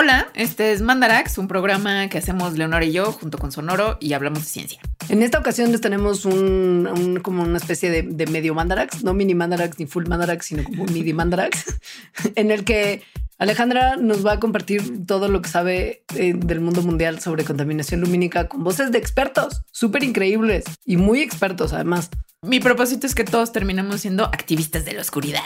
Hola, 0.00 0.28
este 0.34 0.70
es 0.70 0.80
Mandarax, 0.80 1.38
un 1.38 1.48
programa 1.48 2.08
que 2.08 2.18
hacemos 2.18 2.56
Leonor 2.56 2.84
y 2.84 2.92
yo 2.92 3.10
junto 3.10 3.36
con 3.36 3.50
Sonoro 3.50 3.98
y 3.98 4.12
hablamos 4.12 4.44
de 4.44 4.48
ciencia. 4.48 4.80
En 5.08 5.24
esta 5.24 5.40
ocasión 5.40 5.72
les 5.72 5.80
tenemos 5.80 6.24
un, 6.24 7.18
como 7.20 7.42
una 7.42 7.58
especie 7.58 7.90
de, 8.04 8.26
medio 8.28 8.54
Mandarax, 8.54 9.02
no 9.02 9.12
mini 9.12 9.34
Mandarax 9.34 9.76
ni 9.80 9.86
full 9.86 10.06
Mandarax, 10.06 10.46
sino 10.46 10.62
como 10.62 10.84
un 10.84 10.92
midi 10.92 11.12
Mandarax, 11.14 11.80
en 12.36 12.52
el 12.52 12.62
que 12.62 13.02
Alejandra 13.38 13.96
nos 13.96 14.24
va 14.24 14.34
a 14.34 14.38
compartir 14.38 15.04
todo 15.04 15.26
lo 15.26 15.42
que 15.42 15.48
sabe 15.48 16.04
eh, 16.14 16.32
del 16.32 16.60
mundo 16.60 16.82
mundial 16.82 17.20
sobre 17.20 17.42
contaminación 17.42 18.00
lumínica 18.00 18.46
con 18.46 18.62
voces 18.62 18.92
de 18.92 18.98
expertos, 18.98 19.62
súper 19.72 20.04
increíbles 20.04 20.64
y 20.84 20.96
muy 20.96 21.22
expertos 21.22 21.72
además. 21.72 22.08
Mi 22.42 22.60
propósito 22.60 23.08
es 23.08 23.16
que 23.16 23.24
todos 23.24 23.50
terminemos 23.50 24.02
siendo 24.02 24.26
activistas 24.26 24.84
de 24.84 24.92
la 24.92 25.00
oscuridad. 25.00 25.42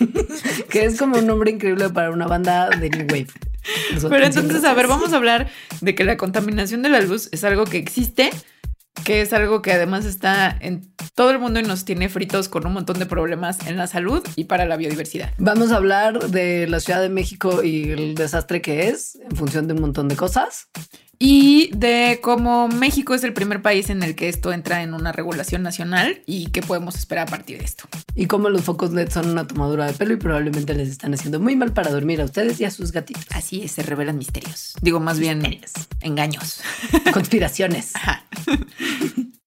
que 0.68 0.84
es 0.84 0.98
como 0.98 1.16
un 1.18 1.28
nombre 1.28 1.52
increíble 1.52 1.90
para 1.90 2.10
una 2.10 2.26
banda 2.26 2.70
de 2.70 2.90
New 2.90 3.06
Wave. 3.06 3.28
Pero 4.08 4.26
entonces, 4.26 4.64
a 4.64 4.74
ver, 4.74 4.86
vamos 4.86 5.12
a 5.12 5.16
hablar 5.16 5.48
de 5.80 5.94
que 5.94 6.04
la 6.04 6.16
contaminación 6.16 6.82
de 6.82 6.88
la 6.88 7.00
luz 7.00 7.28
es 7.32 7.44
algo 7.44 7.64
que 7.64 7.78
existe, 7.78 8.30
que 9.04 9.20
es 9.20 9.32
algo 9.32 9.62
que 9.62 9.72
además 9.72 10.04
está 10.04 10.56
en 10.60 10.92
todo 11.14 11.30
el 11.30 11.38
mundo 11.38 11.60
y 11.60 11.62
nos 11.62 11.84
tiene 11.84 12.08
fritos 12.08 12.48
con 12.48 12.66
un 12.66 12.72
montón 12.72 12.98
de 12.98 13.06
problemas 13.06 13.66
en 13.66 13.76
la 13.76 13.86
salud 13.86 14.22
y 14.36 14.44
para 14.44 14.64
la 14.64 14.76
biodiversidad. 14.76 15.32
Vamos 15.38 15.72
a 15.72 15.76
hablar 15.76 16.30
de 16.30 16.66
la 16.66 16.80
Ciudad 16.80 17.00
de 17.00 17.08
México 17.08 17.62
y 17.62 17.90
el 17.90 18.14
desastre 18.14 18.62
que 18.62 18.88
es 18.88 19.16
en 19.16 19.36
función 19.36 19.66
de 19.66 19.74
un 19.74 19.80
montón 19.80 20.08
de 20.08 20.16
cosas 20.16 20.68
y 21.18 21.70
de 21.74 22.20
cómo 22.22 22.68
México 22.68 23.14
es 23.14 23.24
el 23.24 23.32
primer 23.32 23.62
país 23.62 23.90
en 23.90 24.02
el 24.02 24.14
que 24.14 24.28
esto 24.28 24.52
entra 24.52 24.82
en 24.82 24.94
una 24.94 25.12
regulación 25.12 25.62
nacional 25.62 26.22
y 26.26 26.46
qué 26.46 26.62
podemos 26.62 26.96
esperar 26.96 27.28
a 27.28 27.30
partir 27.30 27.58
de 27.58 27.64
esto. 27.64 27.84
Y 28.14 28.26
cómo 28.26 28.48
los 28.48 28.62
focos 28.62 28.92
LED 28.92 29.10
son 29.10 29.30
una 29.30 29.46
tomadura 29.46 29.86
de 29.86 29.92
pelo 29.92 30.14
y 30.14 30.16
probablemente 30.16 30.74
les 30.74 30.88
están 30.88 31.14
haciendo 31.14 31.40
muy 31.40 31.56
mal 31.56 31.72
para 31.72 31.90
dormir 31.90 32.20
a 32.20 32.24
ustedes 32.24 32.60
y 32.60 32.64
a 32.64 32.70
sus 32.70 32.92
gatitos. 32.92 33.26
Así 33.30 33.62
es, 33.62 33.72
se 33.72 33.82
revelan 33.82 34.18
misterios. 34.18 34.74
Digo, 34.80 35.00
más 35.00 35.18
bien 35.18 35.60
engaños. 36.00 36.60
Conspiraciones. 37.12 37.92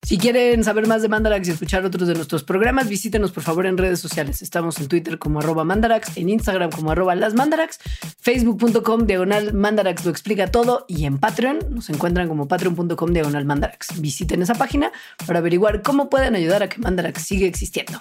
Si 0.08 0.18
quieren 0.18 0.64
saber 0.64 0.88
más 0.88 1.02
de 1.02 1.10
Mandarax 1.10 1.50
y 1.50 1.52
escuchar 1.52 1.84
otros 1.84 2.08
de 2.08 2.14
nuestros 2.16 2.42
programas, 2.46 2.88
visítenos 2.88 3.34
por 3.34 3.44
favor 3.44 3.66
en 3.66 3.78
redes 3.78 4.00
sociales. 4.00 4.42
Estamos 4.42 4.80
en 4.80 4.88
Twitter 4.88 5.20
como 5.20 5.40
arroba 5.40 5.66
Mandarax, 5.66 6.16
en 6.16 6.30
Instagram 6.30 6.70
como 6.70 6.92
arroba 6.92 7.14
las 7.14 7.34
Mandarax, 7.34 7.78
facebook.com 8.22 9.06
diagonal 9.06 9.54
Mandarax 9.54 10.06
lo 10.06 10.12
explica 10.12 10.48
todo 10.50 10.86
y 10.88 11.04
en 11.04 11.18
Patreon 11.18 11.60
nos 11.72 11.90
encuentran 11.90 12.30
como 12.30 12.48
patreon.com 12.48 13.12
diagonal 13.12 13.44
Mandarax. 13.44 14.00
Visiten 14.00 14.42
esa 14.42 14.54
página 14.54 14.94
para 15.26 15.40
averiguar 15.40 15.82
cómo 15.82 16.10
pueden 16.10 16.36
ayudar 16.36 16.64
a 16.64 16.70
que 16.70 16.80
Mandarax 16.80 17.24
siga 17.24 17.46
existiendo. 17.46 18.00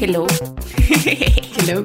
Hello. 0.00 0.28
Hello. 1.58 1.84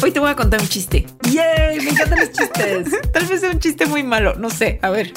Hoy 0.00 0.12
te 0.12 0.20
voy 0.20 0.30
a 0.30 0.36
contar 0.36 0.60
un 0.60 0.68
chiste. 0.68 1.04
¡Yay! 1.32 1.80
Me 1.80 1.90
encantan 1.90 2.20
los 2.20 2.30
chistes. 2.30 3.10
Tal 3.12 3.26
vez 3.26 3.40
sea 3.40 3.50
un 3.50 3.58
chiste 3.58 3.86
muy 3.86 4.04
malo, 4.04 4.36
no 4.36 4.50
sé. 4.50 4.78
A 4.82 4.90
ver. 4.90 5.12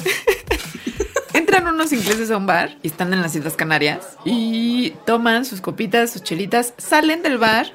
Entran 1.34 1.68
unos 1.68 1.94
ingleses 1.94 2.32
a 2.32 2.38
un 2.38 2.48
bar 2.48 2.76
y 2.82 2.88
están 2.88 3.14
en 3.14 3.22
las 3.22 3.36
Islas 3.36 3.56
Canarias 3.56 4.18
y 4.26 4.96
toman 5.06 5.46
sus 5.46 5.62
copitas, 5.62 6.12
sus 6.12 6.24
chelitas, 6.24 6.74
salen 6.80 7.22
del 7.22 7.38
bar 7.38 7.72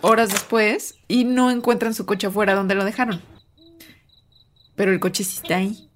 horas 0.00 0.30
después 0.30 0.94
y 1.06 1.24
no 1.24 1.50
encuentran 1.50 1.92
su 1.92 2.06
coche 2.06 2.28
afuera 2.28 2.54
donde 2.54 2.74
lo 2.74 2.86
dejaron. 2.86 3.20
Pero 4.74 4.90
el 4.90 5.00
coche 5.00 5.22
sí 5.22 5.40
está 5.42 5.56
ahí. 5.56 5.90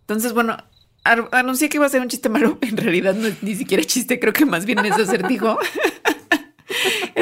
Entonces, 0.00 0.32
bueno, 0.32 0.56
anuncié 1.04 1.68
que 1.68 1.76
iba 1.76 1.86
a 1.86 1.88
ser 1.88 2.00
un 2.00 2.08
chiste 2.08 2.28
malo. 2.28 2.58
En 2.62 2.76
realidad 2.76 3.14
no 3.14 3.28
es 3.28 3.42
ni 3.44 3.54
siquiera 3.54 3.84
chiste, 3.84 4.18
creo 4.18 4.32
que 4.32 4.44
más 4.44 4.66
bien 4.66 4.84
es 4.84 4.98
acertijo. 4.98 5.56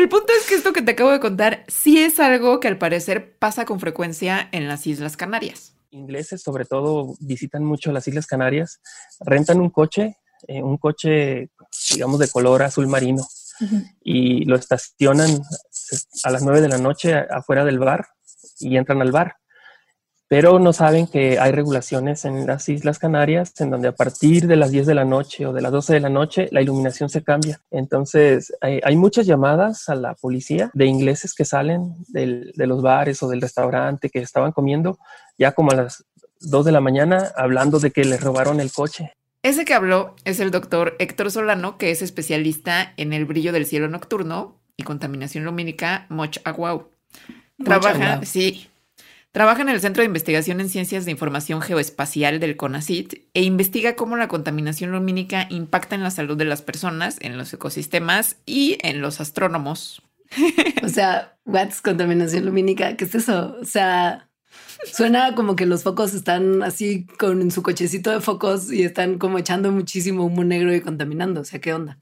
El 0.08 0.12
punto 0.12 0.32
es 0.40 0.48
que 0.48 0.54
esto 0.54 0.72
que 0.72 0.80
te 0.80 0.92
acabo 0.92 1.10
de 1.10 1.20
contar 1.20 1.64
sí 1.68 1.98
es 1.98 2.18
algo 2.18 2.60
que 2.60 2.68
al 2.68 2.78
parecer 2.78 3.36
pasa 3.38 3.66
con 3.66 3.78
frecuencia 3.78 4.48
en 4.52 4.66
las 4.66 4.86
Islas 4.86 5.18
Canarias. 5.18 5.74
Ingleses, 5.90 6.40
sobre 6.40 6.64
todo, 6.64 7.14
visitan 7.20 7.62
mucho 7.62 7.92
las 7.92 8.08
Islas 8.08 8.26
Canarias, 8.26 8.80
rentan 9.20 9.60
un 9.60 9.68
coche, 9.68 10.16
eh, 10.46 10.62
un 10.62 10.78
coche, 10.78 11.50
digamos, 11.92 12.20
de 12.20 12.28
color 12.28 12.62
azul 12.62 12.86
marino, 12.86 13.22
y 14.02 14.46
lo 14.46 14.56
estacionan 14.56 15.42
a 16.24 16.30
las 16.30 16.42
9 16.42 16.62
de 16.62 16.68
la 16.68 16.78
noche 16.78 17.14
afuera 17.14 17.66
del 17.66 17.78
bar 17.78 18.06
y 18.60 18.78
entran 18.78 19.02
al 19.02 19.12
bar 19.12 19.36
pero 20.28 20.58
no 20.58 20.74
saben 20.74 21.06
que 21.06 21.38
hay 21.38 21.52
regulaciones 21.52 22.26
en 22.26 22.46
las 22.46 22.68
Islas 22.68 22.98
Canarias 22.98 23.58
en 23.60 23.70
donde 23.70 23.88
a 23.88 23.94
partir 23.94 24.46
de 24.46 24.56
las 24.56 24.70
10 24.70 24.86
de 24.86 24.94
la 24.94 25.06
noche 25.06 25.46
o 25.46 25.54
de 25.54 25.62
las 25.62 25.72
12 25.72 25.94
de 25.94 26.00
la 26.00 26.10
noche 26.10 26.48
la 26.52 26.60
iluminación 26.60 27.08
se 27.08 27.24
cambia. 27.24 27.60
Entonces 27.70 28.52
hay, 28.60 28.96
muchas 28.96 29.26
llamadas 29.26 29.88
a 29.88 29.94
la 29.94 30.14
policía 30.14 30.70
de 30.74 30.84
ingleses 30.84 31.34
que 31.34 31.46
salen 31.46 31.94
de 32.08 32.66
los 32.66 32.82
bares 32.82 33.22
o 33.22 33.28
del 33.28 33.40
restaurante 33.40 34.10
que 34.10 34.18
estaban 34.18 34.52
comiendo 34.52 34.98
ya 35.38 35.52
como 35.52 35.70
a 35.70 35.76
las 35.76 36.04
2 36.40 36.66
de 36.66 36.72
la 36.72 36.82
mañana 36.82 37.32
hablando 37.34 37.78
de 37.78 37.90
que 37.90 38.04
les 38.04 38.20
robaron 38.20 38.60
el 38.60 38.70
coche. 38.70 39.12
Ese 39.42 39.64
que 39.64 39.72
habló 39.72 40.14
es 40.24 40.40
el 40.40 40.50
doctor 40.50 40.96
Héctor 40.98 41.30
Solano, 41.30 41.78
que 41.78 41.90
es 41.90 42.02
especialista 42.02 42.92
en 42.96 43.12
el 43.12 43.24
brillo 43.24 43.52
del 43.52 43.66
cielo 43.66 43.88
nocturno 43.88 44.60
y 44.76 44.82
contaminación 44.82 45.44
lumínica 45.44 46.06
Moch 46.10 46.38
Aguau. 46.44 46.90
Trabaja, 47.64 48.24
sí, 48.24 48.68
Trabaja 49.38 49.62
en 49.62 49.68
el 49.68 49.80
Centro 49.80 50.00
de 50.00 50.06
Investigación 50.06 50.60
en 50.60 50.68
Ciencias 50.68 51.04
de 51.04 51.12
Información 51.12 51.60
Geoespacial 51.60 52.40
del 52.40 52.56
CONACIT 52.56 53.28
e 53.34 53.44
investiga 53.44 53.94
cómo 53.94 54.16
la 54.16 54.26
contaminación 54.26 54.90
lumínica 54.90 55.46
impacta 55.48 55.94
en 55.94 56.02
la 56.02 56.10
salud 56.10 56.36
de 56.36 56.44
las 56.44 56.60
personas, 56.60 57.18
en 57.20 57.38
los 57.38 57.52
ecosistemas 57.52 58.34
y 58.46 58.78
en 58.82 59.00
los 59.00 59.20
astrónomos. 59.20 60.02
O 60.82 60.88
sea, 60.88 61.36
what's 61.44 61.80
contaminación 61.80 62.46
lumínica? 62.46 62.96
¿Qué 62.96 63.04
es 63.04 63.14
eso? 63.14 63.56
O 63.62 63.64
sea, 63.64 64.28
Suena 64.92 65.34
como 65.34 65.56
que 65.56 65.66
los 65.66 65.82
focos 65.82 66.14
están 66.14 66.62
así 66.62 67.06
con 67.18 67.50
su 67.50 67.62
cochecito 67.62 68.10
de 68.10 68.20
focos 68.20 68.72
y 68.72 68.82
están 68.82 69.18
como 69.18 69.38
echando 69.38 69.72
muchísimo 69.72 70.24
humo 70.24 70.44
negro 70.44 70.74
y 70.74 70.80
contaminando. 70.80 71.40
O 71.40 71.44
sea, 71.44 71.60
¿qué 71.60 71.74
onda? 71.74 71.98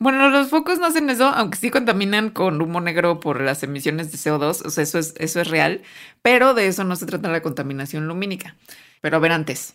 Bueno, 0.00 0.30
los 0.30 0.48
focos 0.48 0.78
no 0.78 0.86
hacen 0.86 1.10
eso, 1.10 1.26
aunque 1.26 1.58
sí 1.58 1.68
contaminan 1.70 2.30
con 2.30 2.60
humo 2.62 2.80
negro 2.80 3.20
por 3.20 3.42
las 3.42 3.62
emisiones 3.62 4.10
de 4.10 4.16
CO2. 4.16 4.64
O 4.64 4.70
sea, 4.70 4.82
eso 4.82 4.98
es, 4.98 5.12
eso 5.18 5.42
es 5.42 5.48
real, 5.48 5.82
pero 6.22 6.54
de 6.54 6.68
eso 6.68 6.84
no 6.84 6.96
se 6.96 7.04
trata 7.04 7.28
la 7.28 7.42
contaminación 7.42 8.08
lumínica. 8.08 8.56
Pero 9.02 9.18
a 9.18 9.20
ver, 9.20 9.32
antes, 9.32 9.74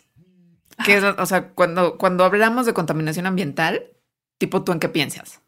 ¿qué 0.84 0.96
es, 0.96 1.04
o 1.04 1.26
sea, 1.26 1.50
cuando, 1.50 1.96
cuando 1.96 2.24
hablamos 2.24 2.66
de 2.66 2.74
contaminación 2.74 3.26
ambiental, 3.26 3.84
tipo, 4.38 4.64
¿tú 4.64 4.72
en 4.72 4.80
qué 4.80 4.88
piensas? 4.88 5.42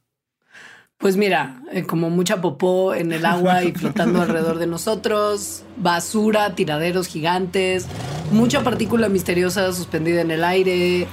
Pues 0.96 1.16
mira, 1.16 1.60
eh, 1.72 1.82
como 1.82 2.08
mucha 2.08 2.40
popó 2.40 2.94
en 2.94 3.10
el 3.10 3.26
agua 3.26 3.64
y 3.64 3.72
flotando 3.74 4.22
alrededor 4.22 4.58
de 4.58 4.68
nosotros, 4.68 5.64
basura, 5.76 6.54
tiraderos 6.54 7.08
gigantes, 7.08 7.86
mucha 8.30 8.62
partícula 8.62 9.08
misteriosa 9.08 9.72
suspendida 9.72 10.20
en 10.20 10.30
el 10.30 10.44
aire 10.44 11.08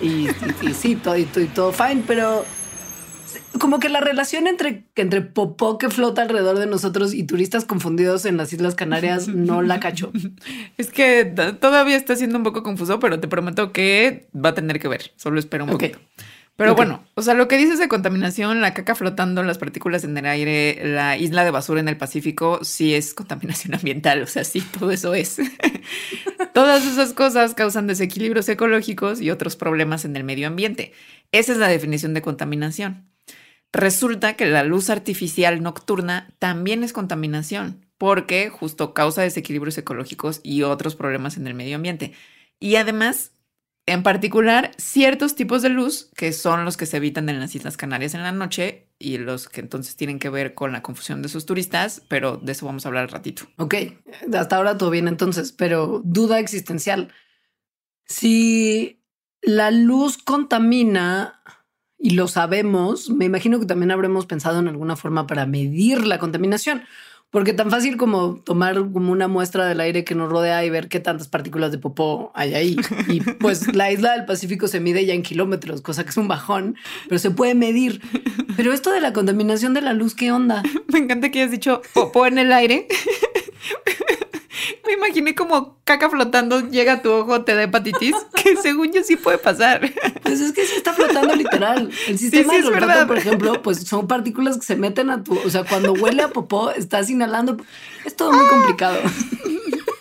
y, 0.00 0.28
sí, 0.72 0.96
todo, 0.96 1.18
y, 1.18 1.24
todo 1.24 1.72
fine, 1.72 2.02
pero 2.06 2.46
como 3.58 3.80
que 3.80 3.88
la 3.88 4.00
relación 4.00 4.46
entre, 4.46 4.84
entre 4.96 5.22
popó 5.22 5.78
que 5.78 5.90
flota 5.90 6.22
alrededor 6.22 6.58
de 6.58 6.66
nosotros 6.66 7.14
y 7.14 7.24
turistas 7.24 7.64
confundidos 7.64 8.24
en 8.24 8.36
las 8.36 8.52
Islas 8.52 8.74
Canarias 8.74 9.28
no 9.28 9.62
la 9.62 9.80
cacho. 9.80 10.12
Es 10.78 10.90
que 10.90 11.24
todavía 11.60 11.96
está 11.96 12.16
siendo 12.16 12.38
un 12.38 12.44
poco 12.44 12.62
confuso, 12.62 12.98
pero 13.00 13.20
te 13.20 13.28
prometo 13.28 13.72
que 13.72 14.28
va 14.34 14.50
a 14.50 14.54
tener 14.54 14.80
que 14.80 14.88
ver. 14.88 15.12
Solo 15.16 15.38
espero 15.38 15.64
un 15.64 15.70
poquito. 15.70 15.98
Pero 16.60 16.74
bueno, 16.74 17.02
o 17.14 17.22
sea, 17.22 17.32
lo 17.32 17.48
que 17.48 17.56
dices 17.56 17.78
de 17.78 17.88
contaminación, 17.88 18.60
la 18.60 18.74
caca 18.74 18.94
flotando, 18.94 19.42
las 19.42 19.56
partículas 19.56 20.04
en 20.04 20.14
el 20.18 20.26
aire, 20.26 20.78
la 20.84 21.16
isla 21.16 21.42
de 21.42 21.50
basura 21.50 21.80
en 21.80 21.88
el 21.88 21.96
Pacífico, 21.96 22.62
sí 22.62 22.94
es 22.94 23.14
contaminación 23.14 23.74
ambiental. 23.76 24.20
O 24.20 24.26
sea, 24.26 24.44
sí, 24.44 24.60
todo 24.60 24.90
eso 24.90 25.14
es. 25.14 25.38
Todas 26.52 26.84
esas 26.84 27.14
cosas 27.14 27.54
causan 27.54 27.86
desequilibrios 27.86 28.46
ecológicos 28.50 29.22
y 29.22 29.30
otros 29.30 29.56
problemas 29.56 30.04
en 30.04 30.14
el 30.16 30.24
medio 30.24 30.48
ambiente. 30.48 30.92
Esa 31.32 31.52
es 31.52 31.58
la 31.58 31.68
definición 31.68 32.12
de 32.12 32.20
contaminación. 32.20 33.06
Resulta 33.72 34.34
que 34.34 34.46
la 34.46 34.64
luz 34.64 34.90
artificial 34.90 35.62
nocturna 35.62 36.34
también 36.38 36.82
es 36.82 36.92
contaminación, 36.92 37.86
porque 37.98 38.50
justo 38.50 38.94
causa 38.94 39.22
desequilibrios 39.22 39.78
ecológicos 39.78 40.40
y 40.42 40.62
otros 40.62 40.96
problemas 40.96 41.36
en 41.36 41.46
el 41.46 41.54
medio 41.54 41.76
ambiente. 41.76 42.12
Y 42.58 42.76
además 42.76 43.32
en 43.86 44.04
particular, 44.04 44.70
ciertos 44.76 45.34
tipos 45.34 45.62
de 45.62 45.68
luz, 45.68 46.10
que 46.14 46.32
son 46.32 46.64
los 46.64 46.76
que 46.76 46.86
se 46.86 46.98
evitan 46.98 47.28
en 47.28 47.40
las 47.40 47.54
Islas 47.56 47.76
Canarias 47.76 48.14
en 48.14 48.22
la 48.22 48.30
noche 48.30 48.86
y 49.00 49.18
los 49.18 49.48
que 49.48 49.60
entonces 49.60 49.96
tienen 49.96 50.20
que 50.20 50.28
ver 50.28 50.54
con 50.54 50.70
la 50.70 50.80
confusión 50.80 51.22
de 51.22 51.28
sus 51.28 51.44
turistas, 51.44 52.02
pero 52.06 52.36
de 52.36 52.52
eso 52.52 52.66
vamos 52.66 52.84
a 52.84 52.88
hablar 52.88 53.04
al 53.04 53.10
ratito. 53.10 53.44
Ok, 53.56 53.74
hasta 54.32 54.56
ahora 54.56 54.78
todo 54.78 54.90
bien 54.90 55.08
entonces, 55.08 55.50
pero 55.50 56.02
duda 56.04 56.38
existencial. 56.38 57.12
Si 58.04 59.02
la 59.42 59.72
luz 59.72 60.18
contamina 60.18 61.42
y 62.00 62.10
lo 62.10 62.28
sabemos, 62.28 63.10
me 63.10 63.26
imagino 63.26 63.60
que 63.60 63.66
también 63.66 63.90
habremos 63.90 64.24
pensado 64.24 64.58
en 64.58 64.68
alguna 64.68 64.96
forma 64.96 65.26
para 65.26 65.44
medir 65.44 66.06
la 66.06 66.18
contaminación. 66.18 66.82
Porque 67.30 67.52
tan 67.52 67.70
fácil 67.70 67.96
como 67.96 68.40
tomar 68.40 68.74
como 68.74 69.12
una 69.12 69.28
muestra 69.28 69.64
del 69.64 69.78
aire 69.78 70.02
que 70.02 70.16
nos 70.16 70.28
rodea 70.28 70.64
y 70.64 70.70
ver 70.70 70.88
qué 70.88 70.98
tantas 70.98 71.28
partículas 71.28 71.70
de 71.70 71.78
popó 71.78 72.32
hay 72.34 72.54
ahí. 72.54 72.76
Y 73.06 73.20
pues 73.20 73.72
la 73.76 73.92
isla 73.92 74.14
del 74.14 74.24
Pacífico 74.24 74.66
se 74.66 74.80
mide 74.80 75.06
ya 75.06 75.14
en 75.14 75.22
kilómetros, 75.22 75.80
cosa 75.80 76.02
que 76.02 76.10
es 76.10 76.16
un 76.16 76.26
bajón, 76.26 76.74
pero 77.08 77.20
se 77.20 77.30
puede 77.30 77.54
medir. 77.54 78.00
Pero 78.56 78.72
esto 78.72 78.90
de 78.90 79.00
la 79.00 79.12
contaminación 79.12 79.74
de 79.74 79.82
la 79.82 79.92
luz, 79.92 80.16
¿qué 80.16 80.32
onda? 80.32 80.64
Me 80.88 80.98
encanta 80.98 81.30
que 81.30 81.40
hayas 81.40 81.52
dicho 81.52 81.82
popó 81.94 82.26
en 82.26 82.38
el 82.38 82.52
aire. 82.52 82.88
Me 84.90 84.96
imaginé 85.06 85.36
como 85.36 85.78
caca 85.84 86.10
flotando, 86.10 86.68
llega 86.68 86.94
a 86.94 87.02
tu 87.02 87.12
ojo, 87.12 87.42
te 87.42 87.54
da 87.54 87.62
hepatitis, 87.62 88.16
que 88.42 88.56
según 88.56 88.92
yo 88.92 89.04
sí 89.04 89.14
puede 89.14 89.38
pasar. 89.38 89.88
Pues 90.24 90.40
es 90.40 90.50
que 90.50 90.66
se 90.66 90.76
está 90.76 90.92
flotando 90.92 91.36
literal. 91.36 91.90
El 92.08 92.18
sistema 92.18 92.54
de 92.54 92.68
verdad. 92.68 93.06
por 93.06 93.16
ejemplo, 93.16 93.62
pues 93.62 93.84
son 93.84 94.08
partículas 94.08 94.56
que 94.56 94.64
se 94.64 94.74
meten 94.74 95.10
a 95.10 95.22
tu, 95.22 95.38
o 95.38 95.48
sea, 95.48 95.62
cuando 95.62 95.92
huele 95.92 96.22
a 96.22 96.28
popó, 96.28 96.72
estás 96.72 97.08
inhalando. 97.08 97.56
Es 98.04 98.16
todo 98.16 98.32
muy 98.32 98.44
complicado. 98.48 98.98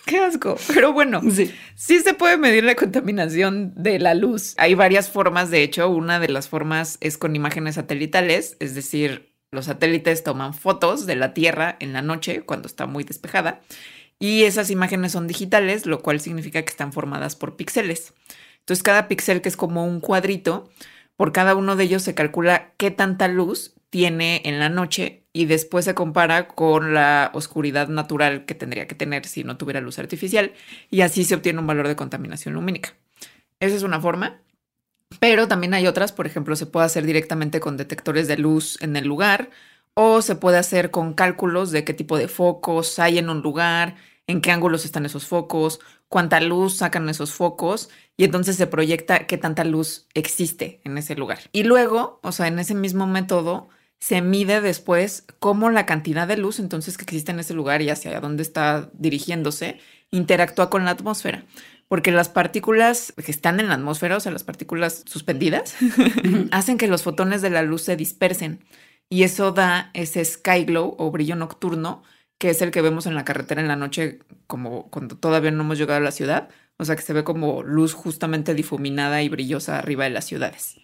Qué 0.07 0.17
asco. 0.17 0.57
Pero 0.73 0.91
bueno, 0.91 1.21
sí. 1.29 1.53
sí 1.75 1.99
se 1.99 2.15
puede 2.15 2.37
medir 2.37 2.63
la 2.63 2.73
contaminación 2.73 3.73
de 3.75 3.99
la 3.99 4.15
luz. 4.15 4.55
Hay 4.57 4.73
varias 4.73 5.11
formas, 5.11 5.51
de 5.51 5.61
hecho, 5.61 5.87
una 5.87 6.19
de 6.19 6.29
las 6.29 6.49
formas 6.49 6.97
es 6.99 7.19
con 7.19 7.35
imágenes 7.35 7.75
satelitales, 7.75 8.57
es 8.59 8.73
decir, 8.73 9.35
los 9.51 9.65
satélites 9.65 10.23
toman 10.23 10.55
fotos 10.55 11.05
de 11.05 11.15
la 11.15 11.35
Tierra 11.35 11.77
en 11.79 11.93
la 11.93 12.01
noche 12.01 12.41
cuando 12.41 12.67
está 12.67 12.87
muy 12.87 13.03
despejada 13.03 13.61
y 14.19 14.43
esas 14.43 14.69
imágenes 14.69 15.13
son 15.13 15.27
digitales, 15.27 15.85
lo 15.85 16.01
cual 16.01 16.19
significa 16.19 16.61
que 16.61 16.69
están 16.69 16.93
formadas 16.93 17.35
por 17.35 17.55
píxeles. 17.55 18.13
Entonces, 18.59 18.83
cada 18.83 19.07
píxel, 19.07 19.41
que 19.41 19.49
es 19.49 19.57
como 19.57 19.85
un 19.85 20.01
cuadrito, 20.01 20.69
por 21.15 21.31
cada 21.31 21.55
uno 21.55 21.75
de 21.75 21.85
ellos 21.85 22.03
se 22.03 22.13
calcula 22.13 22.73
qué 22.77 22.91
tanta 22.91 23.27
luz 23.27 23.73
tiene 23.89 24.41
en 24.45 24.59
la 24.59 24.69
noche 24.69 25.23
y 25.33 25.45
después 25.45 25.85
se 25.85 25.95
compara 25.95 26.47
con 26.47 26.93
la 26.93 27.31
oscuridad 27.33 27.87
natural 27.87 28.45
que 28.45 28.55
tendría 28.55 28.87
que 28.87 28.95
tener 28.95 29.25
si 29.25 29.43
no 29.43 29.57
tuviera 29.57 29.81
luz 29.81 29.99
artificial 29.99 30.53
y 30.89 31.01
así 31.01 31.23
se 31.23 31.35
obtiene 31.35 31.59
un 31.59 31.67
valor 31.67 31.87
de 31.87 31.95
contaminación 31.95 32.53
lumínica. 32.53 32.93
Esa 33.59 33.75
es 33.75 33.83
una 33.83 33.99
forma, 33.99 34.41
pero 35.19 35.47
también 35.47 35.73
hay 35.73 35.87
otras, 35.87 36.11
por 36.11 36.27
ejemplo, 36.27 36.55
se 36.55 36.65
puede 36.65 36.85
hacer 36.85 37.05
directamente 37.05 37.59
con 37.59 37.77
detectores 37.77 38.27
de 38.27 38.37
luz 38.37 38.77
en 38.81 38.95
el 38.95 39.05
lugar 39.07 39.49
o 39.93 40.21
se 40.21 40.35
puede 40.35 40.57
hacer 40.57 40.91
con 40.91 41.13
cálculos 41.13 41.71
de 41.71 41.83
qué 41.83 41.93
tipo 41.93 42.17
de 42.17 42.27
focos 42.27 42.99
hay 42.99 43.17
en 43.17 43.29
un 43.29 43.41
lugar, 43.41 43.95
en 44.27 44.41
qué 44.41 44.51
ángulos 44.51 44.85
están 44.85 45.05
esos 45.05 45.25
focos, 45.25 45.79
cuánta 46.07 46.39
luz 46.39 46.77
sacan 46.77 47.09
esos 47.09 47.33
focos 47.33 47.89
y 48.17 48.25
entonces 48.25 48.57
se 48.57 48.67
proyecta 48.67 49.25
qué 49.27 49.37
tanta 49.37 49.63
luz 49.63 50.07
existe 50.13 50.81
en 50.83 50.97
ese 50.97 51.15
lugar. 51.15 51.39
Y 51.51 51.63
luego, 51.63 52.19
o 52.23 52.31
sea, 52.31 52.47
en 52.47 52.59
ese 52.59 52.75
mismo 52.75 53.07
método 53.07 53.69
se 53.99 54.21
mide 54.21 54.61
después 54.61 55.25
cómo 55.39 55.69
la 55.69 55.85
cantidad 55.85 56.27
de 56.27 56.37
luz 56.37 56.59
entonces 56.59 56.97
que 56.97 57.03
existe 57.03 57.31
en 57.31 57.39
ese 57.39 57.53
lugar 57.53 57.81
y 57.81 57.89
hacia 57.89 58.19
dónde 58.19 58.43
está 58.43 58.89
dirigiéndose 58.93 59.79
interactúa 60.11 60.69
con 60.69 60.85
la 60.85 60.91
atmósfera. 60.91 61.45
Porque 61.87 62.11
las 62.11 62.29
partículas 62.29 63.13
que 63.23 63.31
están 63.31 63.59
en 63.59 63.67
la 63.67 63.73
atmósfera, 63.73 64.17
o 64.17 64.19
sea, 64.19 64.31
las 64.31 64.43
partículas 64.43 65.03
suspendidas, 65.07 65.75
hacen 66.51 66.77
que 66.77 66.87
los 66.87 67.01
fotones 67.01 67.41
de 67.41 67.49
la 67.49 67.63
luz 67.63 67.81
se 67.81 67.95
dispersen 67.95 68.63
y 69.09 69.23
eso 69.23 69.51
da 69.51 69.91
ese 69.93 70.23
sky 70.23 70.65
glow 70.65 70.95
o 70.97 71.11
brillo 71.11 71.35
nocturno 71.35 72.03
que 72.39 72.49
es 72.49 72.61
el 72.61 72.71
que 72.71 72.81
vemos 72.81 73.05
en 73.05 73.15
la 73.15 73.25
carretera 73.25 73.61
en 73.61 73.67
la 73.67 73.75
noche, 73.75 74.19
como 74.47 74.89
cuando 74.89 75.17
todavía 75.17 75.51
no 75.51 75.61
hemos 75.63 75.77
llegado 75.77 75.97
a 75.99 76.03
la 76.03 76.11
ciudad. 76.11 76.49
O 76.77 76.85
sea, 76.85 76.95
que 76.95 77.01
se 77.01 77.11
ve 77.13 77.25
como 77.25 77.61
luz 77.61 77.93
justamente 77.93 78.53
difuminada 78.53 79.21
y 79.21 79.27
brillosa 79.27 79.77
arriba 79.77 80.05
de 80.05 80.11
las 80.11 80.25
ciudades. 80.25 80.79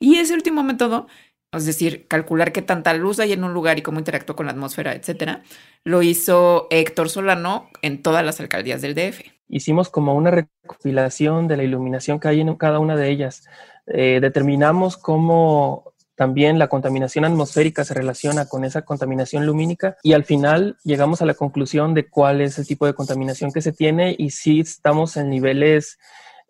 Y 0.00 0.16
ese 0.16 0.32
último 0.32 0.62
método, 0.62 1.06
es 1.52 1.66
decir, 1.66 2.08
calcular 2.08 2.52
qué 2.52 2.62
tanta 2.62 2.94
luz 2.94 3.20
hay 3.20 3.32
en 3.34 3.44
un 3.44 3.52
lugar 3.52 3.78
y 3.78 3.82
cómo 3.82 3.98
interactúa 3.98 4.34
con 4.34 4.46
la 4.46 4.52
atmósfera, 4.52 4.94
etcétera, 4.94 5.42
lo 5.84 6.02
hizo 6.02 6.68
Héctor 6.70 7.10
Solano 7.10 7.68
en 7.82 8.02
todas 8.02 8.24
las 8.24 8.40
alcaldías 8.40 8.80
del 8.80 8.94
DF. 8.94 9.20
Hicimos 9.48 9.90
como 9.90 10.14
una 10.14 10.30
recopilación 10.30 11.46
de 11.46 11.58
la 11.58 11.64
iluminación 11.64 12.18
que 12.18 12.28
hay 12.28 12.40
en 12.40 12.54
cada 12.56 12.78
una 12.78 12.96
de 12.96 13.10
ellas. 13.10 13.46
Eh, 13.86 14.20
determinamos 14.22 14.96
cómo 14.96 15.93
también 16.16 16.58
la 16.58 16.68
contaminación 16.68 17.24
atmosférica 17.24 17.84
se 17.84 17.94
relaciona 17.94 18.46
con 18.46 18.64
esa 18.64 18.82
contaminación 18.82 19.46
lumínica 19.46 19.96
y 20.02 20.12
al 20.12 20.24
final 20.24 20.76
llegamos 20.84 21.22
a 21.22 21.26
la 21.26 21.34
conclusión 21.34 21.94
de 21.94 22.08
cuál 22.08 22.40
es 22.40 22.58
el 22.58 22.66
tipo 22.66 22.86
de 22.86 22.94
contaminación 22.94 23.52
que 23.52 23.62
se 23.62 23.72
tiene 23.72 24.14
y 24.16 24.30
si 24.30 24.60
estamos 24.60 25.16
en 25.16 25.28
niveles, 25.28 25.98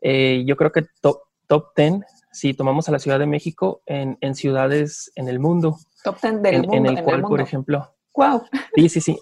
eh, 0.02 0.44
yo 0.46 0.56
creo 0.56 0.70
que 0.70 0.84
top, 1.00 1.22
top 1.46 1.69
10, 1.76 2.00
si 2.32 2.52
tomamos 2.52 2.88
a 2.88 2.93
la 2.93 2.99
Ciudad 2.99 3.19
de 3.19 3.26
México, 3.26 3.82
en, 3.87 4.34
ciudades 4.34 5.11
en 5.14 5.28
el 5.28 5.38
mundo. 5.38 5.78
Top 6.02 6.19
10 6.20 6.43
del 6.43 6.55
en, 6.55 6.60
mundo. 6.62 6.76
En 6.76 6.87
el 6.87 7.02
cual, 7.02 7.22
por 7.22 7.40
ejemplo... 7.40 7.90
Wow. 8.17 8.44
Sí, 8.76 8.88
sí, 8.88 9.00
sí. 9.00 9.19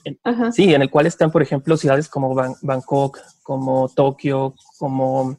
Sí, 0.52 0.74
en 0.74 0.82
el 0.82 0.90
cual 0.90 1.06
están, 1.06 1.30
por 1.30 1.40
ejemplo, 1.40 1.78
ciudades 1.78 2.08
como 2.08 2.34
Bangkok, 2.60 3.20
como 3.42 3.88
Tokio, 3.88 4.54
como 4.78 5.38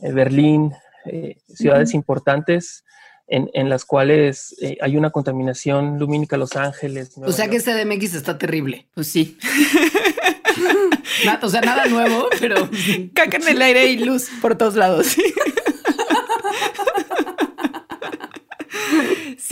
eh, 0.00 0.12
Berlín, 0.12 0.74
eh, 1.06 1.38
ciudades 1.48 1.94
importantes 1.94 2.84
en, 3.28 3.68
las 3.68 3.84
cuales 3.84 4.54
eh, 4.60 4.78
hay 4.80 4.96
una 4.96 5.10
contaminación 5.10 5.98
lumínica 5.98 6.36
Los 6.36 6.56
Ángeles. 6.56 7.10
o 7.16 7.32
sea 7.32 7.48
que 7.48 7.60
CDMX 7.60 8.14
está 8.14 8.38
terrible. 8.38 8.86
Pues 8.94 9.08
sí. 9.08 9.38
o 11.42 11.48
sea, 11.48 11.60
nada 11.60 11.86
nuevo, 11.86 12.28
pero 12.40 12.68
caca 13.14 13.38
en 13.38 13.48
el 13.48 13.62
aire 13.62 13.86
y 13.86 13.98
luz 13.98 14.28
por 14.40 14.56
todos 14.56 14.76
lados. 14.76 15.16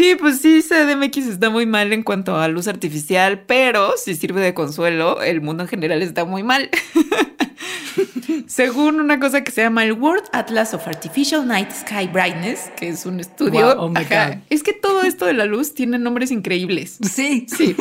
Sí, 0.04 0.16
pues 0.20 0.42
sí, 0.42 0.62
CDMX 0.62 1.16
está 1.28 1.48
muy 1.48 1.64
mal 1.64 1.90
en 1.94 2.02
cuanto 2.02 2.36
a 2.36 2.46
luz 2.48 2.68
artificial, 2.68 3.44
pero 3.46 3.94
si 3.96 4.14
sirve 4.14 4.42
de 4.42 4.52
consuelo, 4.52 5.22
el 5.22 5.40
mundo 5.40 5.62
en 5.62 5.68
general 5.70 6.02
está 6.02 6.26
muy 6.26 6.42
mal. 6.42 6.68
Según 8.46 9.00
una 9.00 9.18
cosa 9.18 9.42
que 9.42 9.50
se 9.50 9.62
llama 9.62 9.82
el 9.82 9.94
World 9.94 10.24
Atlas 10.32 10.74
of 10.74 10.86
Artificial 10.86 11.48
Night 11.48 11.70
Sky 11.70 12.06
Brightness, 12.06 12.70
que 12.76 12.90
es 12.90 13.06
un 13.06 13.18
estudio. 13.18 13.80
Oh 13.80 13.90
es 14.50 14.62
que 14.62 14.74
todo 14.74 15.04
esto 15.04 15.24
de 15.24 15.32
la 15.32 15.46
luz 15.46 15.72
tiene 15.72 15.98
nombres 15.98 16.30
increíbles. 16.30 16.98
Sí. 17.10 17.46
Sí. 17.48 17.74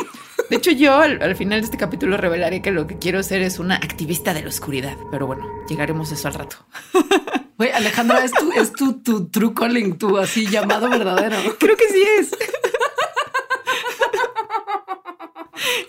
De 0.48 0.56
hecho, 0.56 0.70
yo 0.70 0.96
al, 0.96 1.36
final 1.36 1.60
de 1.60 1.66
este 1.66 1.76
capítulo 1.76 2.16
revelaré 2.16 2.62
que 2.62 2.70
lo 2.70 2.86
que 2.86 2.96
quiero 2.96 3.22
ser 3.22 3.42
es 3.42 3.58
una 3.58 3.76
activista 3.76 4.32
de 4.32 4.40
la 4.40 4.48
oscuridad. 4.48 4.96
Pero 5.10 5.26
bueno, 5.26 5.46
llegaremos 5.68 6.10
a 6.10 6.14
eso 6.14 6.28
al 6.28 6.34
rato. 6.34 6.56
Güey, 7.56 7.70
Alejandra, 7.70 8.24
es 8.24 8.32
tu, 8.32 8.52
es 8.52 8.72
tu, 8.72 9.02
tu 9.02 9.28
true 9.28 9.54
calling, 9.54 9.96
tu 9.96 10.18
así 10.18 10.46
llamado 10.46 10.88
verdadero. 10.88 11.36
Creo 11.58 11.76
que 11.76 11.88
sí 11.88 12.02
es. 12.18 12.30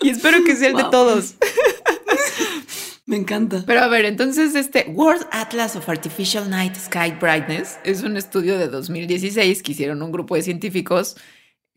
y 0.02 0.10
espero 0.10 0.44
que 0.44 0.54
sea 0.54 0.68
el 0.68 0.76
de 0.76 0.84
todos. 0.84 1.34
Me 3.06 3.16
encanta. 3.16 3.62
Pero 3.66 3.80
a 3.80 3.88
ver, 3.88 4.04
entonces 4.04 4.54
este 4.54 4.86
World 4.88 5.26
Atlas 5.30 5.76
of 5.76 5.88
Artificial 5.88 6.50
Night 6.50 6.74
Sky 6.74 7.12
Brightness 7.20 7.78
es 7.84 8.02
un 8.02 8.16
estudio 8.16 8.58
de 8.58 8.66
2016 8.68 9.62
que 9.62 9.72
hicieron 9.72 10.02
un 10.02 10.10
grupo 10.10 10.34
de 10.34 10.42
científicos 10.42 11.16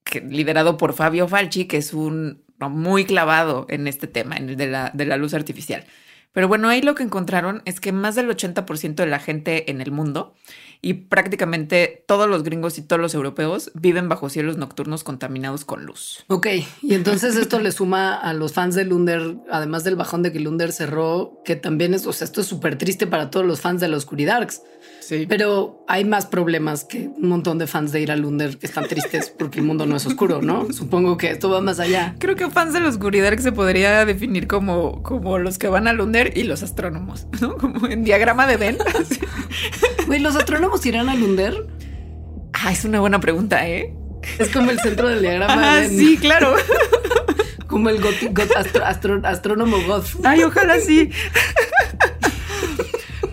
que, 0.04 0.22
liderado 0.22 0.78
por 0.78 0.94
Fabio 0.94 1.28
Falchi, 1.28 1.66
que 1.66 1.78
es 1.78 1.94
un 1.94 2.44
muy 2.60 3.06
clavado 3.06 3.68
en 3.70 3.88
este 3.88 4.08
tema, 4.08 4.38
en 4.38 4.50
el 4.50 4.58
de 4.58 4.68
la, 4.68 4.92
de 4.94 5.06
la 5.06 5.18
luz 5.18 5.34
artificial. 5.34 5.86
Pero 6.32 6.48
bueno, 6.48 6.70
ahí 6.70 6.82
lo 6.82 6.96
que 6.96 7.04
encontraron 7.04 7.62
es 7.66 7.80
que 7.80 7.92
más 7.92 8.16
del 8.16 8.30
80% 8.30 8.96
de 8.96 9.08
la 9.08 9.20
gente 9.20 9.72
en 9.72 9.82
el 9.82 9.92
mundo 9.92 10.36
y 10.82 10.94
prácticamente 10.94 12.06
todos 12.08 12.30
los 12.30 12.44
gringos 12.44 12.78
y 12.78 12.82
todos 12.82 13.02
los 13.02 13.14
europeos 13.14 13.72
viven 13.74 14.08
bajo 14.08 14.30
cielos 14.30 14.58
nocturnos 14.58 15.04
contaminados 15.04 15.66
con 15.66 15.86
luz. 15.86 16.24
Ok, 16.28 16.48
y 16.82 16.94
entonces 16.94 17.36
esto 17.36 17.60
le 17.60 17.72
suma 17.72 18.16
a 18.16 18.34
los 18.34 18.54
fans 18.54 18.76
de 18.76 18.86
Lunder, 18.86 19.36
además 19.52 19.84
del 19.84 19.96
bajón 19.96 20.24
de 20.24 20.32
que 20.32 20.40
Lunder 20.40 20.72
cerró, 20.72 21.42
que 21.44 21.56
también 21.56 21.94
es, 21.94 22.06
o 22.06 22.14
sea, 22.14 22.26
esto 22.26 22.42
es 22.42 22.48
súper 22.48 22.78
triste 22.78 23.08
para 23.08 23.30
todos 23.30 23.46
los 23.46 23.60
fans 23.60 23.82
de 23.82 23.90
los 23.90 24.04
Oscuridarks. 24.04 24.62
Sí. 25.10 25.25
Pero 25.28 25.84
hay 25.88 26.06
más 26.06 26.28
problemas 26.28 26.84
que 26.84 27.08
un 27.08 27.30
montón 27.30 27.58
de 27.58 27.66
fans 27.66 27.92
de 27.92 28.00
ir 28.00 28.12
a 28.12 28.16
Lunder 28.16 28.60
que 28.60 28.68
están 28.68 28.88
tristes 28.88 29.32
porque 29.39 29.60
el 29.60 29.66
mundo 29.66 29.88
no 29.88 29.96
es 29.96 30.06
oscuro, 30.06 30.44
¿no? 30.44 30.72
Supongo 30.72 31.18
que 31.18 31.32
esto 31.32 31.50
va 31.50 31.62
más 31.62 31.80
allá. 31.80 32.13
Creo 32.20 32.36
que 32.36 32.48
fans 32.51 32.74
de 32.74 32.80
la 32.80 32.89
oscuridad 32.89 33.36
se 33.39 33.51
podría 33.51 34.06
definir 34.06 34.46
como, 34.46 35.01
como 35.01 35.39
los 35.39 35.58
que 35.58 35.68
van 35.68 35.88
a 35.88 35.94
Lunder 35.94 36.38
y 36.38 36.44
los 36.44 36.62
astrónomos, 36.62 37.25
¿no? 37.42 37.58
Como 37.58 37.88
en 37.88 38.04
diagrama 38.04 38.46
de 38.46 38.58
Ben. 38.58 38.78
Güey, 40.06 40.20
los 40.20 40.36
astrónomos 40.36 40.86
irán 40.86 41.10
a 41.10 41.16
Lunder. 41.16 41.56
Ah, 42.54 42.72
es 42.72 42.86
una 42.86 43.00
buena 43.00 43.20
pregunta, 43.20 43.68
¿eh? 43.68 43.96
Es 44.38 44.50
como 44.50 44.70
el 44.70 44.80
centro 44.80 45.08
del 45.08 45.22
diagrama. 45.22 45.80
Ah, 45.80 45.84
sí, 45.89 46.18
claro. 46.18 46.54
como 47.68 47.89
el 47.89 48.00
astrónomo 49.24 49.78
goth. 49.88 50.24
Ay, 50.24 50.44
ojalá 50.44 50.80
sí. 50.80 51.10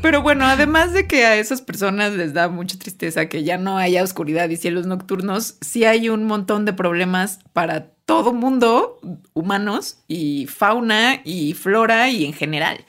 Pero 0.07 0.23
bueno, 0.23 0.45
además 0.45 0.93
de 0.93 1.09
que 1.09 1.27
a 1.27 1.35
esas 1.35 1.63
personas 1.63 2.13
les 2.13 2.33
da 2.33 2.49
mucha 2.49 2.79
tristeza 2.79 3.29
que 3.29 3.43
ya 3.43 3.59
no 3.59 3.77
haya 3.77 4.05
oscuridad 4.05 4.49
y 4.49 4.57
cielos 4.57 4.87
nocturnos, 4.87 5.57
sí 5.61 5.85
hay 5.85 6.11
un 6.11 6.27
montón 6.27 6.65
de 6.65 6.73
problemas 6.73 7.41
para 7.53 7.89
todo 8.05 8.33
mundo, 8.33 9.01
humanos 9.35 9.99
y 10.07 10.47
fauna 10.47 11.23
y 11.25 11.55
flora 11.55 12.09
y 12.09 12.25
en 12.25 12.35
general. 12.35 12.85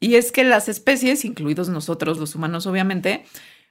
Y 0.00 0.16
es 0.16 0.32
que 0.32 0.42
las 0.42 0.68
especies, 0.68 1.24
incluidos 1.24 1.68
nosotros 1.68 2.18
los 2.18 2.34
humanos 2.34 2.66
obviamente, 2.66 3.24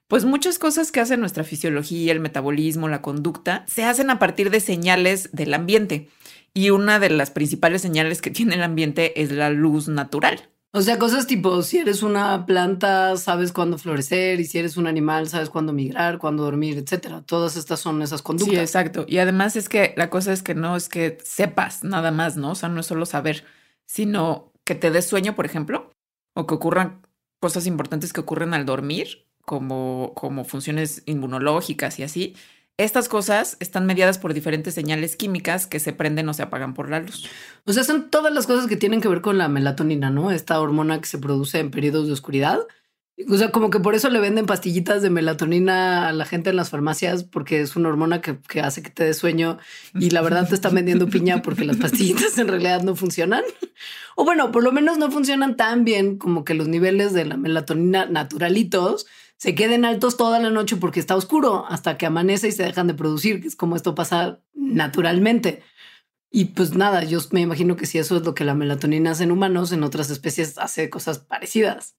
pues 0.07 0.23
muchas 0.23 0.57
cosas 0.57 0.93
que 0.93 1.01
hacen 1.01 1.19
nuestra 1.19 1.43
fisiología, 1.43 2.13
el 2.13 2.21
metabolismo, 2.21 2.87
la 2.87 3.01
conducta, 3.01 3.65
se 3.67 3.83
hacen 3.83 4.09
a 4.09 4.19
partir 4.19 4.51
de 4.51 4.61
señales 4.61 5.31
del 5.33 5.53
ambiente. 5.53 6.07
Y 6.53 6.69
una 6.69 6.99
de 6.99 7.09
las 7.09 7.29
principales 7.29 7.81
señales 7.81 8.21
que 8.21 8.31
tiene 8.31 8.55
el 8.55 8.63
ambiente 8.63 9.21
es 9.21 9.33
la 9.33 9.49
luz 9.49 9.89
natural. 9.89 10.47
O 10.75 10.81
sea, 10.81 10.99
cosas 10.99 11.25
tipo, 11.25 11.61
si 11.61 11.77
eres 11.77 12.03
una 12.03 12.45
planta, 12.45 13.15
sabes 13.15 13.53
cuándo 13.53 13.77
florecer, 13.77 14.41
y 14.41 14.43
si 14.43 14.59
eres 14.59 14.75
un 14.75 14.87
animal, 14.87 15.29
sabes 15.29 15.49
cuándo 15.49 15.71
migrar, 15.71 16.17
cuándo 16.17 16.43
dormir, 16.43 16.77
etcétera. 16.77 17.21
Todas 17.21 17.55
estas 17.55 17.79
son 17.79 18.01
esas 18.01 18.21
conductas. 18.21 18.53
Sí, 18.53 18.59
exacto. 18.59 19.05
Y 19.07 19.19
además 19.19 19.55
es 19.55 19.69
que 19.69 19.93
la 19.95 20.09
cosa 20.09 20.33
es 20.33 20.43
que 20.43 20.53
no 20.53 20.75
es 20.75 20.89
que 20.89 21.17
sepas 21.23 21.85
nada 21.85 22.11
más, 22.11 22.35
¿no? 22.35 22.51
O 22.51 22.55
sea, 22.55 22.67
no 22.67 22.81
es 22.81 22.87
solo 22.87 23.05
saber, 23.05 23.45
sino 23.85 24.51
que 24.65 24.75
te 24.75 24.91
des 24.91 25.05
sueño, 25.07 25.33
por 25.33 25.45
ejemplo, 25.45 25.93
o 26.33 26.45
que 26.45 26.55
ocurran 26.55 27.07
cosas 27.39 27.67
importantes 27.67 28.11
que 28.11 28.19
ocurren 28.19 28.53
al 28.53 28.65
dormir, 28.65 29.29
como, 29.45 30.11
como 30.13 30.43
funciones 30.43 31.03
inmunológicas 31.05 31.99
y 31.99 32.03
así. 32.03 32.35
Estas 32.77 33.07
cosas 33.07 33.55
están 33.61 33.85
mediadas 33.85 34.17
por 34.17 34.33
diferentes 34.33 34.73
señales 34.73 35.15
químicas 35.15 35.65
que 35.65 35.79
se 35.79 35.93
prenden 35.93 36.27
o 36.27 36.33
se 36.33 36.43
apagan 36.43 36.73
por 36.73 36.89
la 36.89 36.99
luz. 36.99 37.29
O 37.65 37.71
sea, 37.71 37.85
son 37.85 38.09
todas 38.09 38.33
las 38.33 38.47
cosas 38.47 38.67
que 38.67 38.75
tienen 38.75 38.99
que 38.99 39.07
ver 39.07 39.21
con 39.21 39.37
la 39.37 39.47
melatonina, 39.47 40.09
¿no? 40.09 40.29
Esta 40.29 40.59
hormona 40.59 40.99
que 40.99 41.07
se 41.07 41.17
produce 41.17 41.59
en 41.59 41.71
periodos 41.71 42.07
de 42.07 42.13
oscuridad. 42.13 42.59
O 43.29 43.37
sea, 43.37 43.51
como 43.51 43.69
que 43.69 43.79
por 43.79 43.95
eso 43.95 44.09
le 44.09 44.19
venden 44.19 44.45
pastillitas 44.45 45.01
de 45.01 45.09
melatonina 45.09 46.09
a 46.09 46.11
la 46.11 46.25
gente 46.25 46.49
en 46.49 46.57
las 46.57 46.69
farmacias, 46.69 47.23
porque 47.23 47.61
es 47.61 47.77
una 47.77 47.87
hormona 47.87 48.19
que, 48.19 48.39
que 48.41 48.59
hace 48.59 48.83
que 48.83 48.89
te 48.89 49.05
dé 49.05 49.13
sueño 49.13 49.57
y 49.93 50.09
la 50.09 50.21
verdad 50.21 50.49
te 50.49 50.55
están 50.55 50.75
vendiendo 50.75 51.07
piña 51.07 51.41
porque 51.41 51.63
las 51.63 51.77
pastillitas 51.77 52.37
en 52.37 52.49
realidad 52.49 52.83
no 52.83 52.97
funcionan. 52.97 53.43
O 54.17 54.25
bueno, 54.25 54.51
por 54.51 54.63
lo 54.63 54.73
menos 54.73 54.97
no 54.97 55.11
funcionan 55.11 55.55
tan 55.55 55.85
bien 55.85 56.17
como 56.17 56.43
que 56.43 56.53
los 56.53 56.67
niveles 56.67 57.13
de 57.13 57.23
la 57.23 57.37
melatonina 57.37 58.05
naturalitos 58.05 59.05
se 59.37 59.55
queden 59.55 59.85
altos 59.85 60.17
toda 60.17 60.39
la 60.39 60.49
noche 60.49 60.77
porque 60.77 60.99
está 60.99 61.15
oscuro 61.15 61.65
hasta 61.67 61.97
que 61.97 62.05
amanece 62.05 62.47
y 62.47 62.51
se 62.51 62.63
dejan 62.63 62.87
de 62.87 62.93
producir, 62.93 63.41
que 63.41 63.47
es 63.47 63.55
como 63.55 63.75
esto 63.75 63.95
pasa 63.95 64.41
naturalmente. 64.53 65.63
Y 66.31 66.45
pues 66.45 66.75
nada, 66.75 67.03
yo 67.03 67.19
me 67.31 67.41
imagino 67.41 67.75
que 67.75 67.85
si 67.85 67.97
eso 67.97 68.17
es 68.17 68.25
lo 68.25 68.35
que 68.35 68.43
la 68.43 68.55
melatonina 68.55 69.11
hace 69.11 69.23
en 69.23 69.31
humanos, 69.31 69.71
en 69.71 69.83
otras 69.83 70.09
especies 70.09 70.57
hace 70.57 70.89
cosas 70.89 71.19
parecidas. 71.19 71.95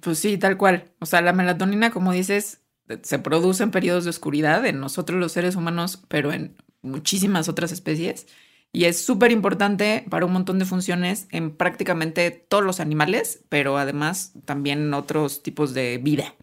Pues 0.00 0.18
sí, 0.18 0.38
tal 0.38 0.56
cual. 0.56 0.92
O 1.00 1.06
sea, 1.06 1.20
la 1.20 1.32
melatonina, 1.32 1.90
como 1.90 2.12
dices, 2.12 2.62
se 3.02 3.18
produce 3.18 3.62
en 3.62 3.70
periodos 3.70 4.04
de 4.04 4.10
oscuridad 4.10 4.64
en 4.66 4.80
nosotros 4.80 5.18
los 5.20 5.32
seres 5.32 5.56
humanos, 5.56 6.02
pero 6.08 6.32
en 6.32 6.56
muchísimas 6.82 7.48
otras 7.48 7.72
especies. 7.72 8.26
Y 8.72 8.84
es 8.84 9.00
súper 9.00 9.32
importante 9.32 10.04
para 10.10 10.26
un 10.26 10.32
montón 10.32 10.58
de 10.58 10.64
funciones 10.64 11.28
en 11.30 11.56
prácticamente 11.56 12.30
todos 12.30 12.64
los 12.64 12.80
animales, 12.80 13.44
pero 13.48 13.78
además 13.78 14.32
también 14.44 14.80
en 14.80 14.94
otros 14.94 15.42
tipos 15.42 15.74
de 15.74 15.98
vida. 15.98 16.34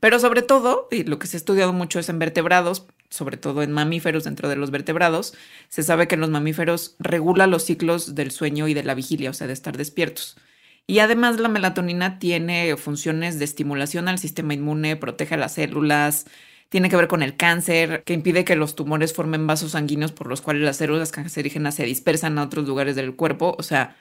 Pero 0.00 0.18
sobre 0.18 0.42
todo, 0.42 0.88
y 0.90 1.04
lo 1.04 1.18
que 1.18 1.26
se 1.26 1.36
ha 1.36 1.38
estudiado 1.38 1.72
mucho 1.72 1.98
es 1.98 2.08
en 2.08 2.18
vertebrados, 2.18 2.86
sobre 3.10 3.36
todo 3.36 3.62
en 3.62 3.72
mamíferos 3.72 4.24
dentro 4.24 4.48
de 4.48 4.56
los 4.56 4.70
vertebrados, 4.70 5.34
se 5.68 5.82
sabe 5.82 6.08
que 6.08 6.16
en 6.16 6.20
los 6.20 6.30
mamíferos 6.30 6.96
regula 6.98 7.46
los 7.46 7.64
ciclos 7.64 8.14
del 8.14 8.30
sueño 8.30 8.68
y 8.68 8.74
de 8.74 8.84
la 8.84 8.94
vigilia, 8.94 9.30
o 9.30 9.34
sea, 9.34 9.46
de 9.46 9.52
estar 9.52 9.76
despiertos. 9.76 10.36
Y 10.86 11.00
además 11.00 11.40
la 11.40 11.48
melatonina 11.48 12.18
tiene 12.18 12.76
funciones 12.76 13.38
de 13.38 13.44
estimulación 13.44 14.08
al 14.08 14.18
sistema 14.18 14.54
inmune, 14.54 14.96
protege 14.96 15.34
a 15.34 15.38
las 15.38 15.54
células, 15.54 16.26
tiene 16.68 16.88
que 16.88 16.96
ver 16.96 17.08
con 17.08 17.22
el 17.22 17.36
cáncer, 17.36 18.02
que 18.04 18.12
impide 18.12 18.44
que 18.44 18.56
los 18.56 18.74
tumores 18.74 19.12
formen 19.12 19.46
vasos 19.46 19.72
sanguíneos 19.72 20.12
por 20.12 20.28
los 20.28 20.42
cuales 20.42 20.62
las 20.62 20.76
células 20.76 21.12
cancerígenas 21.12 21.74
se 21.74 21.84
dispersan 21.84 22.38
a 22.38 22.44
otros 22.44 22.66
lugares 22.66 22.96
del 22.96 23.16
cuerpo. 23.16 23.56
O 23.58 23.62
sea, 23.62 23.96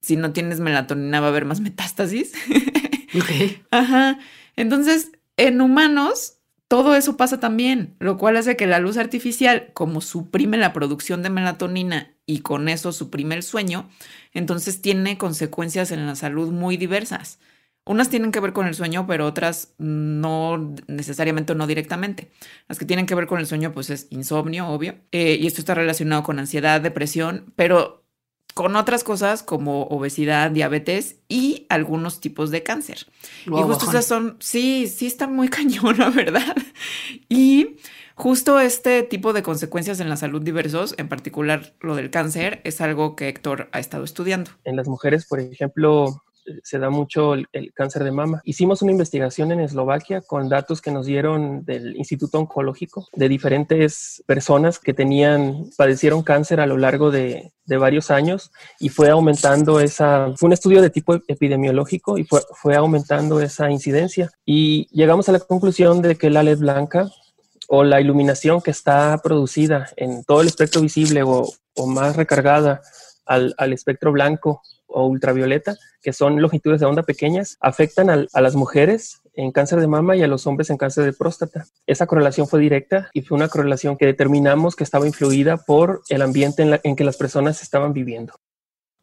si 0.00 0.16
no 0.16 0.32
tienes 0.32 0.60
melatonina 0.60 1.20
va 1.20 1.26
a 1.26 1.30
haber 1.30 1.44
más 1.44 1.60
metástasis. 1.60 2.32
Ok. 3.14 3.60
Ajá. 3.70 4.18
Entonces, 4.56 5.12
en 5.36 5.60
humanos, 5.60 6.38
todo 6.68 6.96
eso 6.96 7.16
pasa 7.16 7.38
también, 7.38 7.96
lo 8.00 8.18
cual 8.18 8.36
hace 8.36 8.56
que 8.56 8.66
la 8.66 8.80
luz 8.80 8.96
artificial, 8.96 9.70
como 9.72 10.00
suprime 10.00 10.56
la 10.56 10.72
producción 10.72 11.22
de 11.22 11.30
melatonina 11.30 12.16
y 12.26 12.40
con 12.40 12.68
eso 12.68 12.92
suprime 12.92 13.36
el 13.36 13.42
sueño, 13.44 13.88
entonces 14.32 14.82
tiene 14.82 15.16
consecuencias 15.16 15.92
en 15.92 16.06
la 16.06 16.16
salud 16.16 16.50
muy 16.50 16.76
diversas. 16.76 17.38
Unas 17.84 18.10
tienen 18.10 18.32
que 18.32 18.40
ver 18.40 18.52
con 18.52 18.66
el 18.66 18.74
sueño, 18.74 19.06
pero 19.06 19.26
otras 19.26 19.74
no 19.78 20.74
necesariamente 20.88 21.52
o 21.52 21.54
no 21.54 21.68
directamente. 21.68 22.32
Las 22.66 22.80
que 22.80 22.84
tienen 22.84 23.06
que 23.06 23.14
ver 23.14 23.28
con 23.28 23.38
el 23.38 23.46
sueño, 23.46 23.72
pues 23.72 23.90
es 23.90 24.08
insomnio, 24.10 24.66
obvio. 24.66 24.96
Eh, 25.12 25.38
y 25.40 25.46
esto 25.46 25.60
está 25.60 25.74
relacionado 25.74 26.24
con 26.24 26.40
ansiedad, 26.40 26.80
depresión, 26.80 27.52
pero 27.54 28.05
con 28.56 28.74
otras 28.74 29.04
cosas 29.04 29.42
como 29.42 29.82
obesidad, 29.82 30.50
diabetes 30.50 31.16
y 31.28 31.66
algunos 31.68 32.20
tipos 32.20 32.50
de 32.50 32.62
cáncer. 32.62 33.06
y 33.44 33.50
justo 33.50 33.90
esas 33.90 34.06
son, 34.06 34.38
sí, 34.40 34.86
sí 34.86 35.06
está 35.06 35.26
muy 35.26 35.48
cañón, 35.50 35.98
la 35.98 36.08
verdad. 36.08 36.56
Y 37.28 37.76
justo 38.14 38.58
este 38.58 39.02
tipo 39.02 39.34
de 39.34 39.42
consecuencias 39.42 40.00
en 40.00 40.08
la 40.08 40.16
salud 40.16 40.40
diversos, 40.40 40.94
en 40.96 41.06
particular 41.06 41.74
lo 41.80 41.96
del 41.96 42.08
cáncer, 42.08 42.62
es 42.64 42.80
algo 42.80 43.14
que 43.14 43.28
Héctor 43.28 43.68
ha 43.72 43.78
estado 43.78 44.04
estudiando. 44.04 44.50
En 44.64 44.76
las 44.76 44.88
mujeres, 44.88 45.26
por 45.26 45.38
ejemplo, 45.38 46.22
se 46.62 46.78
da 46.78 46.90
mucho 46.90 47.34
el, 47.34 47.46
cáncer 47.74 48.04
de 48.04 48.12
mama. 48.12 48.40
Hicimos 48.44 48.82
una 48.82 48.92
investigación 48.92 49.52
en 49.52 49.60
Eslovaquia 49.60 50.20
con 50.20 50.48
datos 50.48 50.80
que 50.80 50.90
nos 50.90 51.06
dieron 51.06 51.64
del 51.64 51.96
Instituto 51.96 52.38
Oncológico 52.38 53.06
de 53.14 53.28
diferentes 53.28 54.22
personas 54.26 54.78
que 54.78 54.94
tenían, 54.94 55.70
padecieron 55.76 56.22
cáncer 56.22 56.60
a 56.60 56.66
lo 56.66 56.76
largo 56.76 57.10
de, 57.10 57.52
de 57.66 57.76
varios 57.76 58.10
años 58.10 58.52
y 58.78 58.88
fue 58.88 59.10
aumentando 59.10 59.80
esa, 59.80 60.32
fue 60.36 60.46
un 60.46 60.52
estudio 60.52 60.82
de 60.82 60.90
tipo 60.90 61.14
epidemiológico 61.26 62.18
y 62.18 62.24
fue, 62.24 62.40
fue 62.54 62.76
aumentando 62.76 63.40
esa 63.40 63.70
incidencia. 63.70 64.30
Y 64.44 64.88
llegamos 64.90 65.28
a 65.28 65.32
la 65.32 65.40
conclusión 65.40 66.02
de 66.02 66.16
que 66.16 66.30
la 66.30 66.42
LED 66.42 66.58
blanca 66.58 67.10
o 67.68 67.82
la 67.84 68.00
iluminación 68.00 68.60
que 68.62 68.70
está 68.70 69.18
producida 69.22 69.88
en 69.96 70.24
todo 70.24 70.40
el 70.40 70.46
espectro 70.46 70.80
visible 70.80 71.22
o, 71.24 71.48
o 71.74 71.86
más 71.86 72.16
recargada 72.16 72.80
al, 73.24 73.54
al 73.58 73.72
espectro 73.72 74.12
blanco 74.12 74.62
o 74.96 75.06
ultravioleta, 75.06 75.76
que 76.00 76.14
son 76.14 76.40
longitudes 76.40 76.80
de 76.80 76.86
onda 76.86 77.02
pequeñas, 77.02 77.58
afectan 77.60 78.08
a, 78.08 78.40
las 78.40 78.54
mujeres 78.54 79.20
en 79.34 79.52
cáncer 79.52 79.78
de 79.78 79.86
mama 79.86 80.16
y 80.16 80.22
a 80.22 80.26
los 80.26 80.46
hombres 80.46 80.70
en 80.70 80.78
cáncer 80.78 81.04
de 81.04 81.12
próstata. 81.12 81.66
Esa 81.86 82.06
correlación 82.06 82.48
fue 82.48 82.60
directa 82.60 83.10
y 83.12 83.20
fue 83.20 83.36
una 83.36 83.48
correlación 83.48 83.98
que 83.98 84.06
determinamos 84.06 84.74
que 84.74 84.84
estaba 84.84 85.06
influida 85.06 85.58
por 85.58 86.00
el 86.08 86.22
ambiente 86.22 86.62
en, 86.62 86.80
en 86.82 86.96
que 86.96 87.04
las 87.04 87.18
personas 87.18 87.62
estaban 87.62 87.92
viviendo. 87.92 88.32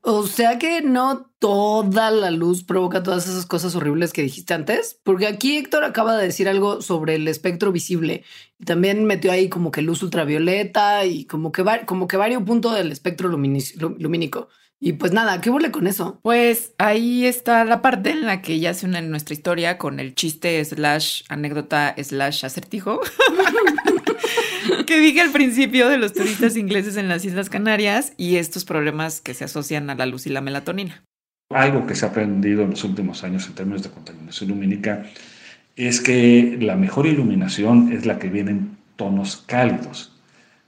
O 0.02 0.26
sea 0.26 0.58
que 0.58 0.82
no 0.82 1.32
toda 1.38 2.10
la 2.10 2.32
luz 2.32 2.64
provoca 2.64 3.04
todas 3.04 3.28
esas 3.28 3.46
cosas 3.46 3.76
horribles 3.76 4.14
que 4.14 4.24
dijiste 4.24 4.56
antes, 4.56 5.00
porque 5.04 5.28
aquí 5.28 5.58
Héctor 5.58 5.84
acaba 5.84 6.18
de 6.18 6.26
decir 6.26 6.50
algo 6.50 6.82
sobre 6.82 7.16
el 7.16 7.28
espectro 7.28 7.72
visible 7.72 8.24
y 8.58 8.66
también 8.66 9.06
metió 9.06 9.32
ahí 9.32 9.48
como 9.48 9.70
que 9.70 9.84
luz 9.84 10.02
ultravioleta 10.02 11.06
y 11.06 11.26
como 11.26 11.52
que, 11.52 11.64
como 11.86 12.08
que 12.08 12.18
varios 12.18 12.42
puntos 12.42 12.74
del 12.74 12.92
espectro 12.92 13.30
lumínico. 13.30 14.50
Y 14.86 14.92
pues 14.92 15.14
nada, 15.14 15.40
¿qué 15.40 15.50
huele 15.50 15.72
con 15.72 15.88
eso? 15.88 16.20
Pues 16.24 16.74
ahí 16.78 17.26
está 17.26 17.64
la 17.64 17.82
parte 17.82 18.12
en 18.12 18.26
la 18.26 18.42
que 18.42 18.60
ya 18.60 18.74
se 18.74 18.86
une 18.86 19.02
nuestra 19.04 19.34
historia 19.34 19.78
con 19.78 19.98
el 20.02 20.14
chiste 20.14 20.64
slash 20.66 21.22
anécdota 21.30 21.96
slash 22.04 22.44
acertijo 22.44 23.00
que 24.86 25.00
dije 25.00 25.22
al 25.22 25.32
principio 25.32 25.88
de 25.88 25.98
los 25.98 26.12
turistas 26.12 26.58
ingleses 26.58 26.98
en 26.98 27.08
las 27.08 27.24
Islas 27.24 27.50
Canarias 27.50 28.12
y 28.18 28.36
estos 28.36 28.66
problemas 28.66 29.22
que 29.22 29.34
se 29.34 29.46
asocian 29.46 29.90
a 29.90 29.96
la 29.96 30.06
luz 30.06 30.28
y 30.28 30.32
la 30.32 30.42
melatonina. 30.42 31.02
Algo 31.50 31.88
que 31.88 31.96
se 31.96 32.06
ha 32.06 32.10
aprendido 32.10 32.64
en 32.64 32.72
los 32.72 32.84
últimos 32.84 33.24
años 33.24 33.48
en 33.48 33.56
términos 33.56 33.84
de 33.84 33.90
contaminación 33.90 34.50
lumínica 34.50 35.06
es 35.78 36.02
que 36.02 36.58
la 36.60 36.76
mejor 36.76 37.08
iluminación 37.08 37.94
es 37.94 38.06
la 38.06 38.20
que 38.20 38.28
viene 38.28 38.52
en 38.52 38.78
tonos 38.98 39.46
cálidos 39.48 40.13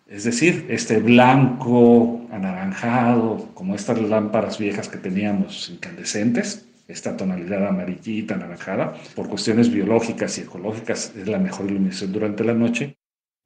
es 0.07 0.23
decir, 0.23 0.67
este 0.69 0.99
blanco 0.99 2.21
anaranjado, 2.31 3.49
como 3.53 3.75
estas 3.75 3.99
lámparas 3.99 4.59
viejas 4.59 4.87
que 4.87 4.97
teníamos 4.97 5.69
incandescentes, 5.69 6.65
esta 6.87 7.17
tonalidad 7.17 7.67
amarillita, 7.67 8.35
anaranjada, 8.35 8.93
por 9.15 9.27
cuestiones 9.27 9.71
biológicas 9.71 10.37
y 10.37 10.41
ecológicas 10.41 11.13
es 11.15 11.27
la 11.27 11.39
mejor 11.39 11.65
iluminación 11.65 12.13
durante 12.13 12.43
la 12.43 12.53
noche. 12.53 12.97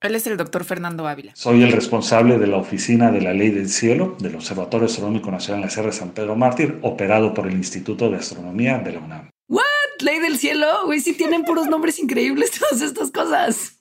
Él 0.02 0.16
es 0.16 0.28
el 0.28 0.38
doctor 0.38 0.66
Fernando 0.66 1.08
Ávila. 1.08 1.32
Soy 1.36 1.64
el 1.64 1.72
responsable 1.72 2.38
de 2.38 2.48
la 2.48 2.58
oficina 2.58 3.12
de 3.12 3.22
la 3.22 3.34
Ley 3.34 3.50
del 3.50 3.70
Cielo 3.70 4.18
del 4.20 4.36
Observatorio 4.36 4.88
Astronómico 4.88 5.32
Nacional 5.32 5.62
en 5.62 5.66
la 5.66 5.72
Sierra 5.72 5.90
de 5.90 5.96
San 5.96 6.12
Pedro 6.12 6.36
Mártir, 6.36 6.80
operado 6.82 7.34
por 7.34 7.48
el 7.48 7.54
Instituto 7.54 8.10
de 8.10 8.18
Astronomía 8.18 8.80
de 8.80 8.94
la 8.94 9.00
UNAM. 9.00 9.30
¿What? 9.48 9.64
¿Ley 10.02 10.20
del 10.20 10.38
Cielo? 10.38 10.68
Güey, 10.86 11.00
sí 11.00 11.14
tienen 11.14 11.44
puros 11.44 11.68
nombres 11.68 12.00
increíbles 12.00 12.52
todas 12.52 12.82
estas 12.82 13.12
cosas. 13.12 13.79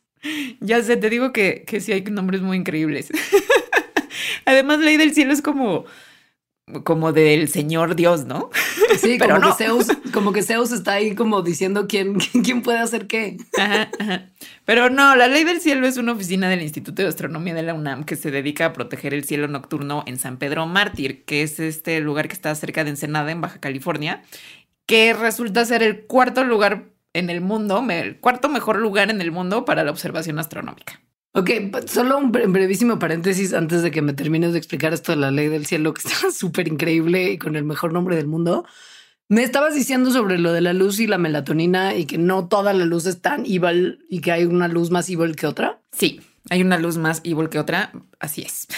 Ya 0.60 0.82
sé, 0.82 0.96
te 0.96 1.10
digo 1.10 1.32
que, 1.32 1.64
que 1.66 1.80
sí 1.80 1.92
hay 1.92 2.02
nombres 2.02 2.40
muy 2.40 2.56
increíbles. 2.56 3.10
Además, 4.44 4.78
Ley 4.78 4.96
del 4.96 5.14
Cielo 5.14 5.32
es 5.32 5.42
como, 5.42 5.84
como 6.84 7.12
del 7.12 7.48
Señor 7.48 7.96
Dios, 7.96 8.24
¿no? 8.24 8.50
Sí, 8.98 9.16
Pero 9.18 9.36
como, 9.36 9.56
que 9.56 9.64
Zeus, 9.64 9.86
como 10.12 10.32
que 10.32 10.42
Zeus 10.42 10.72
está 10.72 10.94
ahí 10.94 11.14
como 11.14 11.42
diciendo 11.42 11.86
quién, 11.88 12.14
quién 12.44 12.62
puede 12.62 12.78
hacer 12.78 13.06
qué. 13.06 13.36
Pero 14.64 14.90
no, 14.90 15.16
la 15.16 15.28
Ley 15.28 15.44
del 15.44 15.60
Cielo 15.60 15.86
es 15.86 15.96
una 15.96 16.12
oficina 16.12 16.48
del 16.48 16.62
Instituto 16.62 17.02
de 17.02 17.08
Astronomía 17.08 17.54
de 17.54 17.62
la 17.62 17.74
UNAM 17.74 18.04
que 18.04 18.16
se 18.16 18.30
dedica 18.30 18.66
a 18.66 18.72
proteger 18.72 19.14
el 19.14 19.24
cielo 19.24 19.48
nocturno 19.48 20.04
en 20.06 20.18
San 20.18 20.38
Pedro 20.38 20.66
Mártir, 20.66 21.24
que 21.24 21.42
es 21.42 21.60
este 21.60 22.00
lugar 22.00 22.28
que 22.28 22.34
está 22.34 22.54
cerca 22.54 22.84
de 22.84 22.90
Ensenada, 22.90 23.30
en 23.30 23.40
Baja 23.40 23.60
California, 23.60 24.22
que 24.86 25.12
resulta 25.12 25.64
ser 25.64 25.82
el 25.82 26.06
cuarto 26.06 26.44
lugar 26.44 26.86
en 27.18 27.30
el 27.30 27.40
mundo, 27.40 27.84
el 27.88 28.18
cuarto 28.20 28.48
mejor 28.48 28.78
lugar 28.78 29.10
en 29.10 29.20
el 29.20 29.32
mundo 29.32 29.64
para 29.64 29.84
la 29.84 29.90
observación 29.90 30.38
astronómica. 30.38 31.00
Ok, 31.32 31.50
solo 31.86 32.18
un 32.18 32.32
brevísimo 32.32 32.98
paréntesis 32.98 33.52
antes 33.52 33.82
de 33.82 33.90
que 33.90 34.02
me 34.02 34.12
termines 34.12 34.52
de 34.52 34.58
explicar 34.58 34.92
esto 34.92 35.12
de 35.12 35.18
la 35.18 35.30
ley 35.30 35.48
del 35.48 35.66
cielo, 35.66 35.94
que 35.94 36.02
está 36.08 36.30
súper 36.30 36.68
increíble 36.68 37.32
y 37.32 37.38
con 37.38 37.54
el 37.54 37.64
mejor 37.64 37.92
nombre 37.92 38.16
del 38.16 38.26
mundo. 38.26 38.64
Me 39.28 39.42
estabas 39.42 39.74
diciendo 39.74 40.10
sobre 40.10 40.38
lo 40.38 40.52
de 40.52 40.62
la 40.62 40.72
luz 40.72 40.98
y 41.00 41.06
la 41.06 41.18
melatonina 41.18 41.94
y 41.94 42.06
que 42.06 42.16
no 42.16 42.48
toda 42.48 42.72
la 42.72 42.86
luz 42.86 43.04
es 43.04 43.20
tan 43.20 43.44
evil 43.44 44.06
y 44.08 44.20
que 44.22 44.32
hay 44.32 44.46
una 44.46 44.68
luz 44.68 44.90
más 44.90 45.10
evil 45.10 45.36
que 45.36 45.46
otra. 45.46 45.82
Sí, 45.92 46.22
hay 46.48 46.62
una 46.62 46.78
luz 46.78 46.96
más 46.96 47.20
evil 47.24 47.50
que 47.50 47.58
otra. 47.58 47.92
Así 48.20 48.42
es. 48.42 48.68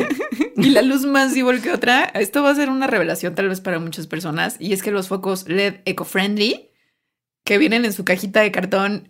y 0.56 0.70
la 0.70 0.82
luz 0.82 1.04
más 1.04 1.36
evil 1.36 1.60
que 1.60 1.72
otra, 1.72 2.04
esto 2.04 2.44
va 2.44 2.50
a 2.50 2.54
ser 2.54 2.70
una 2.70 2.86
revelación 2.86 3.34
tal 3.34 3.48
vez 3.48 3.60
para 3.60 3.80
muchas 3.80 4.06
personas 4.06 4.56
y 4.60 4.72
es 4.72 4.82
que 4.82 4.92
los 4.92 5.08
focos 5.08 5.48
LED 5.48 5.80
eco-friendly 5.84 6.70
que 7.46 7.58
vienen 7.58 7.86
en 7.86 7.94
su 7.94 8.04
cajita 8.04 8.40
de 8.40 8.52
cartón 8.52 9.08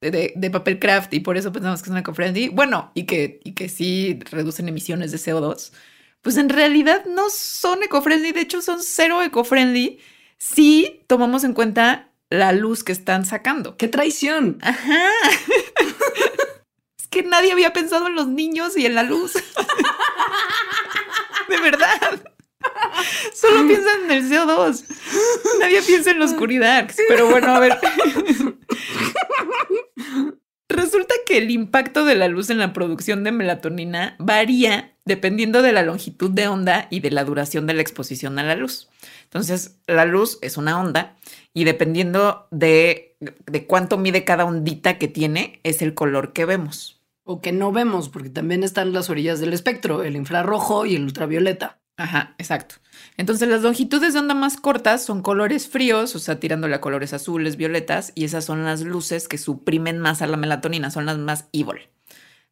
de, 0.00 0.32
de, 0.36 0.50
papel 0.50 0.78
craft 0.78 1.12
y 1.14 1.20
por 1.20 1.36
eso 1.36 1.50
pensamos 1.50 1.82
que 1.82 1.88
son 1.88 1.96
eco-friendly, 1.96 2.50
bueno, 2.50 2.92
y 2.94 3.04
que, 3.04 3.40
y 3.42 3.54
que 3.54 3.68
sí 3.68 4.20
reducen 4.30 4.68
emisiones 4.68 5.10
de 5.10 5.18
CO2, 5.18 5.72
pues 6.22 6.36
en 6.36 6.50
realidad 6.50 7.04
no 7.06 7.30
son 7.30 7.82
eco-friendly, 7.82 8.30
de 8.30 8.42
hecho 8.42 8.62
son 8.62 8.80
cero 8.82 9.22
eco-friendly 9.22 9.98
si 10.36 11.02
tomamos 11.08 11.42
en 11.42 11.54
cuenta 11.54 12.08
la 12.30 12.52
luz 12.52 12.84
que 12.84 12.92
están 12.92 13.24
sacando. 13.24 13.76
¡Qué 13.76 13.88
traición! 13.88 14.58
Ajá. 14.60 15.08
es 16.98 17.08
que 17.08 17.22
nadie 17.22 17.52
había 17.52 17.72
pensado 17.72 18.06
en 18.06 18.14
los 18.14 18.28
niños 18.28 18.76
y 18.76 18.86
en 18.86 18.94
la 18.94 19.02
luz. 19.02 19.32
de 21.48 21.60
verdad. 21.60 22.22
Solo 23.34 23.66
piensan 23.66 24.04
en 24.04 24.10
el 24.10 24.30
CO2. 24.30 24.84
Nadie 25.60 25.82
piensa 25.82 26.10
en 26.10 26.18
la 26.18 26.24
oscuridad. 26.24 26.90
Pero 27.08 27.28
bueno, 27.28 27.54
a 27.54 27.60
ver. 27.60 27.78
Resulta 30.68 31.14
que 31.26 31.38
el 31.38 31.50
impacto 31.50 32.04
de 32.04 32.14
la 32.14 32.28
luz 32.28 32.50
en 32.50 32.58
la 32.58 32.72
producción 32.72 33.24
de 33.24 33.32
melatonina 33.32 34.16
varía 34.18 34.94
dependiendo 35.06 35.62
de 35.62 35.72
la 35.72 35.82
longitud 35.82 36.30
de 36.30 36.46
onda 36.46 36.86
y 36.90 37.00
de 37.00 37.10
la 37.10 37.24
duración 37.24 37.66
de 37.66 37.74
la 37.74 37.80
exposición 37.80 38.38
a 38.38 38.42
la 38.42 38.54
luz. 38.54 38.88
Entonces, 39.24 39.78
la 39.86 40.04
luz 40.04 40.38
es 40.42 40.56
una 40.56 40.78
onda 40.78 41.16
y 41.54 41.64
dependiendo 41.64 42.46
de, 42.50 43.16
de 43.18 43.66
cuánto 43.66 43.96
mide 43.96 44.24
cada 44.24 44.44
ondita 44.44 44.98
que 44.98 45.08
tiene, 45.08 45.60
es 45.64 45.80
el 45.80 45.94
color 45.94 46.32
que 46.34 46.44
vemos. 46.44 47.00
O 47.24 47.40
que 47.40 47.52
no 47.52 47.72
vemos, 47.72 48.08
porque 48.08 48.30
también 48.30 48.62
están 48.62 48.92
las 48.92 49.10
orillas 49.10 49.40
del 49.40 49.54
espectro, 49.54 50.02
el 50.02 50.16
infrarrojo 50.16 50.86
y 50.86 50.94
el 50.94 51.04
ultravioleta. 51.04 51.77
Ajá, 51.98 52.36
exacto. 52.38 52.76
Entonces 53.16 53.48
las 53.48 53.62
longitudes 53.62 54.14
de 54.14 54.20
onda 54.20 54.32
más 54.32 54.56
cortas 54.56 55.04
son 55.04 55.20
colores 55.20 55.68
fríos, 55.68 56.14
o 56.14 56.20
sea, 56.20 56.38
tirándole 56.38 56.76
a 56.76 56.80
colores 56.80 57.12
azules, 57.12 57.56
violetas, 57.56 58.12
y 58.14 58.24
esas 58.24 58.44
son 58.44 58.64
las 58.64 58.82
luces 58.82 59.26
que 59.26 59.36
suprimen 59.36 59.98
más 59.98 60.22
a 60.22 60.28
la 60.28 60.36
melatonina, 60.36 60.92
son 60.92 61.06
las 61.06 61.18
más 61.18 61.48
evil. 61.52 61.88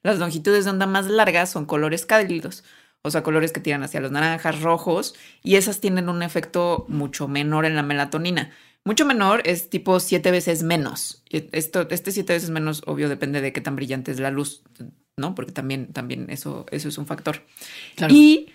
Las 0.02 0.18
longitudes 0.18 0.64
de 0.64 0.72
onda 0.72 0.86
más 0.86 1.06
largas 1.06 1.48
son 1.48 1.64
colores 1.64 2.06
cálidos, 2.06 2.64
o 3.02 3.10
sea, 3.12 3.22
colores 3.22 3.52
que 3.52 3.60
tiran 3.60 3.84
hacia 3.84 4.00
los 4.00 4.10
naranjas, 4.10 4.62
rojos, 4.62 5.14
y 5.44 5.54
esas 5.54 5.78
tienen 5.78 6.08
un 6.08 6.24
efecto 6.24 6.84
mucho 6.88 7.28
menor 7.28 7.66
en 7.66 7.76
la 7.76 7.84
melatonina. 7.84 8.50
Mucho 8.84 9.06
menor 9.06 9.42
es 9.44 9.70
tipo 9.70 10.00
siete 10.00 10.32
veces 10.32 10.64
menos. 10.64 11.22
Esto, 11.30 11.86
este 11.88 12.10
siete 12.10 12.32
veces 12.32 12.50
menos, 12.50 12.82
obvio, 12.86 13.08
depende 13.08 13.40
de 13.40 13.52
qué 13.52 13.60
tan 13.60 13.76
brillante 13.76 14.10
es 14.10 14.18
la 14.18 14.32
luz, 14.32 14.64
¿no? 15.16 15.36
Porque 15.36 15.52
también, 15.52 15.92
también 15.92 16.30
eso, 16.30 16.66
eso 16.72 16.88
es 16.88 16.98
un 16.98 17.06
factor. 17.06 17.44
Y 18.08 18.48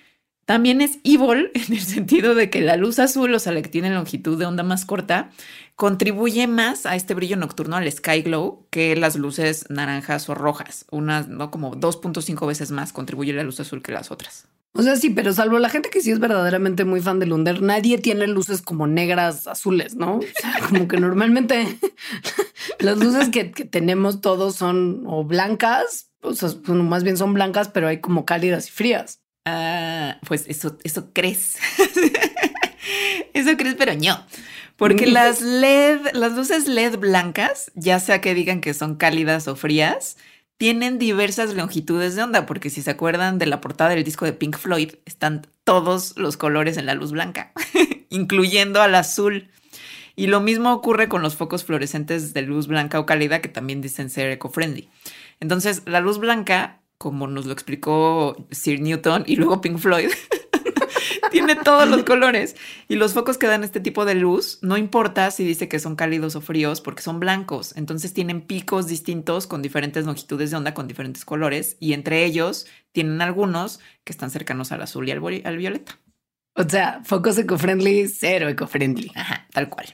también 0.45 0.81
es 0.81 0.99
evil 1.03 1.51
en 1.53 1.73
el 1.73 1.81
sentido 1.81 2.35
de 2.35 2.49
que 2.49 2.61
la 2.61 2.77
luz 2.77 2.99
azul, 2.99 3.33
o 3.33 3.39
sea, 3.39 3.53
la 3.53 3.61
que 3.61 3.69
tiene 3.69 3.89
longitud 3.89 4.37
de 4.37 4.45
onda 4.45 4.63
más 4.63 4.85
corta, 4.85 5.31
contribuye 5.75 6.47
más 6.47 6.85
a 6.85 6.95
este 6.95 7.13
brillo 7.13 7.37
nocturno, 7.37 7.75
al 7.75 7.91
sky 7.91 8.21
glow, 8.21 8.67
que 8.69 8.95
las 8.95 9.15
luces 9.15 9.65
naranjas 9.69 10.29
o 10.29 10.35
rojas. 10.35 10.85
Unas, 10.91 11.27
¿no? 11.27 11.51
Como 11.51 11.75
2.5 11.75 12.47
veces 12.47 12.71
más 12.71 12.93
contribuye 12.93 13.33
la 13.33 13.43
luz 13.43 13.59
azul 13.59 13.81
que 13.81 13.91
las 13.91 14.11
otras. 14.11 14.47
O 14.73 14.83
sea, 14.83 14.95
sí, 14.95 15.09
pero 15.09 15.33
salvo 15.33 15.59
la 15.59 15.69
gente 15.69 15.89
que 15.89 16.01
sí 16.01 16.11
es 16.11 16.19
verdaderamente 16.19 16.85
muy 16.85 17.01
fan 17.01 17.19
de 17.19 17.25
Lunder, 17.25 17.61
nadie 17.61 17.97
tiene 17.97 18.25
luces 18.27 18.61
como 18.61 18.87
negras, 18.87 19.47
azules, 19.47 19.95
¿no? 19.95 20.17
O 20.17 20.21
sea, 20.39 20.59
como 20.69 20.87
que 20.87 20.97
normalmente 20.97 21.77
las 22.79 22.97
luces 22.97 23.29
que, 23.29 23.45
tenemos 23.45 24.21
todos 24.21 24.55
son 24.55 25.03
o 25.07 25.25
blancas, 25.25 26.11
o 26.21 26.33
sea, 26.33 26.49
más 26.67 27.03
bien 27.03 27.17
son 27.17 27.33
blancas, 27.33 27.67
pero 27.67 27.87
hay 27.87 27.99
como 27.99 28.25
cálidas 28.25 28.69
y 28.69 28.71
frías. 28.71 29.20
Ah, 29.45 30.19
pues 30.27 30.45
eso, 30.47 30.77
eso 30.83 31.09
crees. 31.13 31.57
eso 33.33 33.57
crees, 33.57 33.75
pero 33.75 33.95
no. 33.95 34.25
Porque 34.75 35.05
las 35.05 35.41
LED, 35.41 36.13
las 36.13 36.33
luces 36.33 36.67
LED 36.67 36.97
blancas, 36.97 37.71
ya 37.75 37.99
sea 37.99 38.19
que 38.19 38.33
digan 38.33 38.61
que 38.61 38.73
son 38.73 38.95
cálidas 38.95 39.47
o 39.47 39.55
frías, 39.55 40.17
tienen 40.57 40.99
diversas 40.99 41.53
longitudes 41.53 42.15
de 42.15 42.23
onda, 42.23 42.45
porque 42.45 42.69
si 42.69 42.81
se 42.81 42.91
acuerdan 42.91 43.37
de 43.37 43.45
la 43.45 43.61
portada 43.61 43.91
del 43.91 44.03
disco 44.03 44.25
de 44.25 44.33
Pink 44.33 44.57
Floyd, 44.57 44.93
están 45.05 45.47
todos 45.63 46.17
los 46.17 46.37
colores 46.37 46.77
en 46.77 46.85
la 46.85 46.95
luz 46.95 47.11
blanca, 47.11 47.51
incluyendo 48.09 48.81
al 48.81 48.95
azul. 48.95 49.49
Y 50.15 50.27
lo 50.27 50.41
mismo 50.41 50.73
ocurre 50.73 51.07
con 51.07 51.21
los 51.21 51.35
focos 51.35 51.63
fluorescentes 51.63 52.33
de 52.33 52.41
luz 52.41 52.67
blanca 52.67 52.99
o 52.99 53.05
cálida, 53.05 53.41
que 53.41 53.49
también 53.49 53.81
dicen 53.81 54.09
ser 54.09 54.29
eco-friendly. 54.31 54.89
Entonces, 55.39 55.83
la 55.85 55.99
luz 55.99 56.19
blanca 56.19 56.80
como 57.01 57.25
nos 57.25 57.47
lo 57.47 57.53
explicó 57.53 58.45
Sir 58.51 58.79
Newton 58.79 59.23
y 59.25 59.35
luego 59.35 59.59
Pink 59.59 59.79
Floyd, 59.79 60.11
tiene 61.31 61.55
todos 61.55 61.89
los 61.89 62.03
colores. 62.03 62.55
Y 62.87 62.95
los 62.95 63.15
focos 63.15 63.39
que 63.39 63.47
dan 63.47 63.63
este 63.63 63.79
tipo 63.79 64.05
de 64.05 64.13
luz, 64.13 64.59
no 64.61 64.77
importa 64.77 65.31
si 65.31 65.43
dice 65.43 65.67
que 65.67 65.79
son 65.79 65.95
cálidos 65.95 66.35
o 66.35 66.41
fríos, 66.41 66.79
porque 66.79 67.01
son 67.01 67.19
blancos. 67.19 67.75
Entonces 67.75 68.13
tienen 68.13 68.41
picos 68.41 68.85
distintos 68.85 69.47
con 69.47 69.63
diferentes 69.63 70.05
longitudes 70.05 70.51
de 70.51 70.57
onda, 70.57 70.75
con 70.75 70.87
diferentes 70.87 71.25
colores. 71.25 71.75
Y 71.79 71.93
entre 71.93 72.23
ellos 72.23 72.67
tienen 72.91 73.19
algunos 73.23 73.79
que 74.03 74.13
están 74.13 74.29
cercanos 74.29 74.71
al 74.71 74.83
azul 74.83 75.09
y 75.09 75.11
al, 75.11 75.23
al 75.43 75.57
violeta. 75.57 75.99
O 76.53 76.69
sea, 76.69 77.01
focos 77.03 77.35
eco-friendly, 77.39 78.09
cero 78.09 78.47
eco-friendly. 78.47 79.11
Ajá, 79.15 79.47
tal 79.51 79.69
cual. 79.69 79.87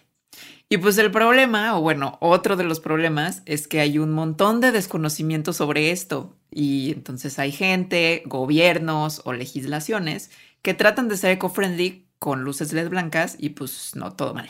Y 0.70 0.80
pues 0.80 0.98
el 0.98 1.12
problema, 1.12 1.78
o 1.78 1.82
bueno, 1.82 2.18
otro 2.20 2.58
de 2.58 2.66
los 2.66 2.82
problemas 2.82 3.42
es 3.46 3.70
que 3.70 3.80
hay 3.80 4.00
un 4.00 4.12
montón 4.12 4.60
de 4.60 4.74
desconocimiento 4.74 5.54
sobre 5.54 5.92
esto. 5.92 6.36
Y 6.52 6.92
entonces 6.92 7.40
hay 7.40 7.54
gente, 7.54 8.22
gobiernos 8.26 9.22
o 9.24 9.32
legislaciones 9.32 10.30
que 10.62 10.74
tratan 10.74 11.08
de 11.08 11.16
ser 11.16 11.32
eco-friendly 11.32 12.06
con 12.20 12.44
luces 12.44 12.74
LED 12.74 12.90
blancas 12.90 13.38
y 13.40 13.50
pues 13.50 13.96
no, 13.96 14.12
todo 14.14 14.34
mal. 14.34 14.50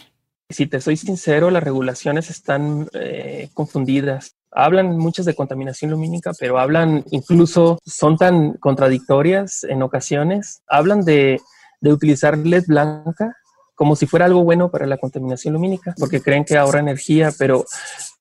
Si 0.49 0.65
te 0.65 0.81
soy 0.81 0.97
sincero, 0.97 1.51
las 1.51 1.63
regulaciones 1.63 2.31
están 2.31 2.87
eh, 2.93 3.49
confundidas. 3.53 4.35
Hablan 4.51 4.97
muchas 4.97 5.25
de 5.25 5.35
contaminación 5.35 5.91
lumínica, 5.91 6.31
pero 6.39 6.57
hablan 6.57 7.03
incluso, 7.11 7.77
son 7.85 8.17
tan 8.17 8.53
contradictorias 8.53 9.65
en 9.65 9.83
ocasiones. 9.83 10.63
Hablan 10.67 11.01
de, 11.01 11.39
de 11.81 11.93
utilizar 11.93 12.37
LED 12.39 12.63
blanca 12.65 13.35
como 13.77 13.95
si 13.95 14.07
fuera 14.07 14.25
algo 14.25 14.43
bueno 14.43 14.71
para 14.71 14.87
la 14.87 14.97
contaminación 14.97 15.53
lumínica, 15.53 15.93
porque 15.99 16.19
creen 16.19 16.43
que 16.43 16.57
ahorra 16.57 16.79
energía, 16.79 17.31
pero, 17.37 17.63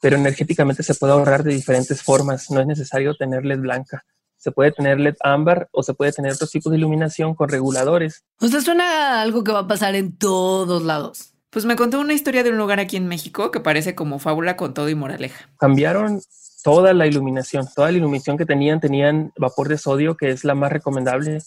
pero 0.03 0.17
energéticamente 0.17 0.83
se 0.83 0.95
puede 0.95 1.15
ahorrar 1.15 1.43
de 1.45 1.55
diferentes 1.55 2.03
formas. 2.03 2.51
No 2.51 2.61
es 2.61 2.67
necesario 2.67 3.15
tener 3.15 3.47
LED 3.47 3.61
blanca. 3.61 4.05
Se 4.37 4.53
puede 4.53 4.71
tener 4.73 5.01
LED 5.01 5.15
ámbar 5.23 5.71
o 5.73 5.83
se 5.83 5.95
puede 5.95 6.13
tener 6.13 6.35
otros 6.35 6.51
tipos 6.51 6.71
de 6.71 6.77
iluminación 6.77 7.35
con 7.35 7.49
reguladores. 7.49 8.23
O 8.39 8.49
sea, 8.49 8.61
suena 8.61 9.23
algo 9.23 9.43
que 9.45 9.53
va 9.53 9.61
a 9.61 9.67
pasar 9.67 9.95
en 9.95 10.15
todos 10.19 10.83
lados. 10.83 11.33
Pues 11.49 11.65
me 11.65 11.75
contó 11.75 12.01
una 12.01 12.13
historia 12.13 12.43
de 12.43 12.51
un 12.51 12.59
lugar 12.59 12.79
aquí 12.79 12.99
en 12.99 13.09
México 13.09 13.51
que 13.51 13.61
parece 13.61 13.95
como 13.95 14.19
fábula 14.19 14.59
con 14.59 14.75
todo 14.75 14.91
y 14.91 14.95
moraleja. 14.95 15.49
Cambiaron 15.59 16.21
toda 16.63 16.93
la 16.93 17.07
iluminación, 17.07 17.67
toda 17.75 17.91
la 17.91 17.97
iluminación 17.97 18.37
que 18.37 18.45
tenían, 18.45 18.79
tenían 18.79 19.33
vapor 19.39 19.69
de 19.69 19.79
sodio, 19.79 20.19
que 20.19 20.33
es 20.33 20.45
la 20.45 20.55
más 20.55 20.71
recomendable 20.71 21.39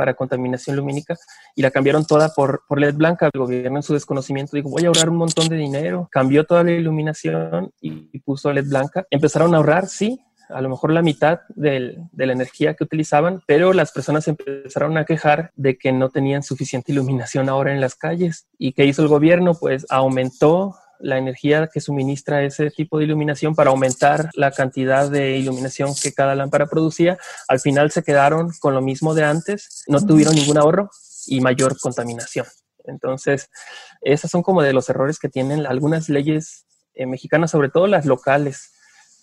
para 0.00 0.14
contaminación 0.14 0.76
lumínica 0.76 1.14
y 1.54 1.60
la 1.60 1.70
cambiaron 1.70 2.06
toda 2.06 2.30
por, 2.30 2.62
por 2.66 2.80
LED 2.80 2.94
blanca. 2.94 3.28
El 3.30 3.38
gobierno 3.38 3.80
en 3.80 3.82
su 3.82 3.92
desconocimiento 3.92 4.56
dijo, 4.56 4.70
voy 4.70 4.84
a 4.84 4.86
ahorrar 4.86 5.10
un 5.10 5.18
montón 5.18 5.46
de 5.50 5.56
dinero. 5.56 6.08
Cambió 6.10 6.44
toda 6.44 6.64
la 6.64 6.70
iluminación 6.70 7.70
y, 7.82 8.18
puso 8.20 8.50
LED 8.50 8.64
blanca. 8.66 9.06
Empezaron 9.10 9.52
a 9.52 9.58
ahorrar, 9.58 9.88
sí, 9.88 10.18
a 10.48 10.62
lo 10.62 10.70
mejor 10.70 10.92
la 10.92 11.02
mitad 11.02 11.40
de 11.50 11.98
la 12.16 12.32
energía 12.32 12.72
que 12.72 12.84
utilizaban, 12.84 13.42
pero 13.46 13.74
las 13.74 13.92
personas 13.92 14.26
empezaron 14.26 14.96
a 14.96 15.04
quejar 15.04 15.50
de 15.54 15.76
que 15.76 15.92
no 15.92 16.08
tenían 16.08 16.42
suficiente 16.42 16.92
iluminación 16.92 17.50
ahora 17.50 17.74
en 17.74 17.82
las 17.82 17.94
calles. 17.94 18.46
¿Y 18.56 18.72
qué 18.72 18.86
hizo 18.86 19.02
el 19.02 19.08
gobierno? 19.08 19.52
Pues 19.52 19.84
aumentó 19.90 20.76
la 21.00 21.18
energía 21.18 21.68
que 21.72 21.80
suministra 21.80 22.42
ese 22.42 22.70
tipo 22.70 22.98
de 22.98 23.04
iluminación 23.04 23.54
para 23.54 23.70
aumentar 23.70 24.30
la 24.34 24.50
cantidad 24.50 25.10
de 25.10 25.36
iluminación 25.36 25.94
que 26.00 26.12
cada 26.12 26.34
lámpara 26.34 26.66
producía. 26.66 27.18
Al 27.48 27.60
final 27.60 27.90
se 27.90 28.02
quedaron 28.02 28.50
con 28.60 28.74
lo 28.74 28.82
mismo 28.82 29.14
de 29.14 29.24
antes, 29.24 29.84
no 29.88 30.04
tuvieron 30.04 30.34
ningún 30.34 30.58
ahorro 30.58 30.90
y 31.26 31.40
mayor 31.40 31.78
contaminación. 31.78 32.46
Entonces, 32.84 33.50
esos 34.00 34.30
son 34.30 34.42
como 34.42 34.62
de 34.62 34.72
los 34.72 34.88
errores 34.88 35.18
que 35.18 35.28
tienen 35.28 35.66
algunas 35.66 36.08
leyes 36.08 36.66
eh, 36.94 37.06
mexicanas, 37.06 37.50
sobre 37.50 37.68
todo 37.68 37.86
las 37.86 38.06
locales. 38.06 38.72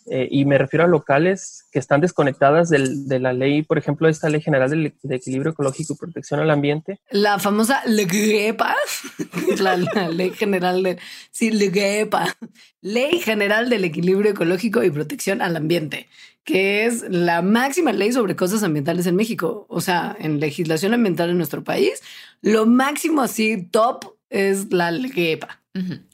Eh, 0.10 0.28
y 0.32 0.46
me 0.46 0.58
refiero 0.58 0.86
a 0.86 0.88
locales 0.88 1.66
que 1.72 1.80
están 1.80 2.00
desconectadas 2.00 2.70
de 2.70 3.20
la 3.20 3.34
ley, 3.34 3.62
por 3.62 3.78
ejemplo, 3.78 4.08
esta 4.08 4.30
Ley 4.30 4.42
General 4.42 4.70
de, 4.70 5.16
Equilibrio 5.16 5.52
Ecológico 5.52 5.94
y 5.94 5.98
Protección 5.98 6.40
al 6.40 6.50
Ambiente. 6.50 7.00
La 7.12 7.40
famosa 7.40 7.82
LEGEPA, 7.86 8.76
la, 9.60 9.76
la, 9.76 10.10
Ley 10.10 10.32
General 10.32 10.82
de... 10.82 10.98
Sí, 11.32 11.52
LEGEPA. 11.52 12.38
Ley 12.82 13.20
General 13.20 13.70
del 13.70 13.84
Equilibrio 13.84 14.32
Ecológico 14.32 14.82
y 14.84 14.92
Protección 14.92 15.42
al 15.42 15.58
Ambiente, 15.58 16.08
que 16.46 16.86
es 16.86 17.04
la 17.10 17.42
máxima 17.42 17.92
ley 17.92 18.14
sobre 18.14 18.38
cosas 18.38 18.64
ambientales 18.64 19.08
en 19.08 19.16
México. 19.18 19.66
O 19.68 19.82
sea, 19.82 20.16
en 20.20 20.40
legislación 20.40 20.94
ambiental 20.94 21.30
en 21.30 21.38
nuestro 21.38 21.66
país, 21.66 22.02
lo 22.42 22.66
máximo 22.66 23.22
así 23.22 23.62
top 23.72 24.06
es 24.30 24.72
la 24.72 24.92
LEGEPA. 24.92 25.62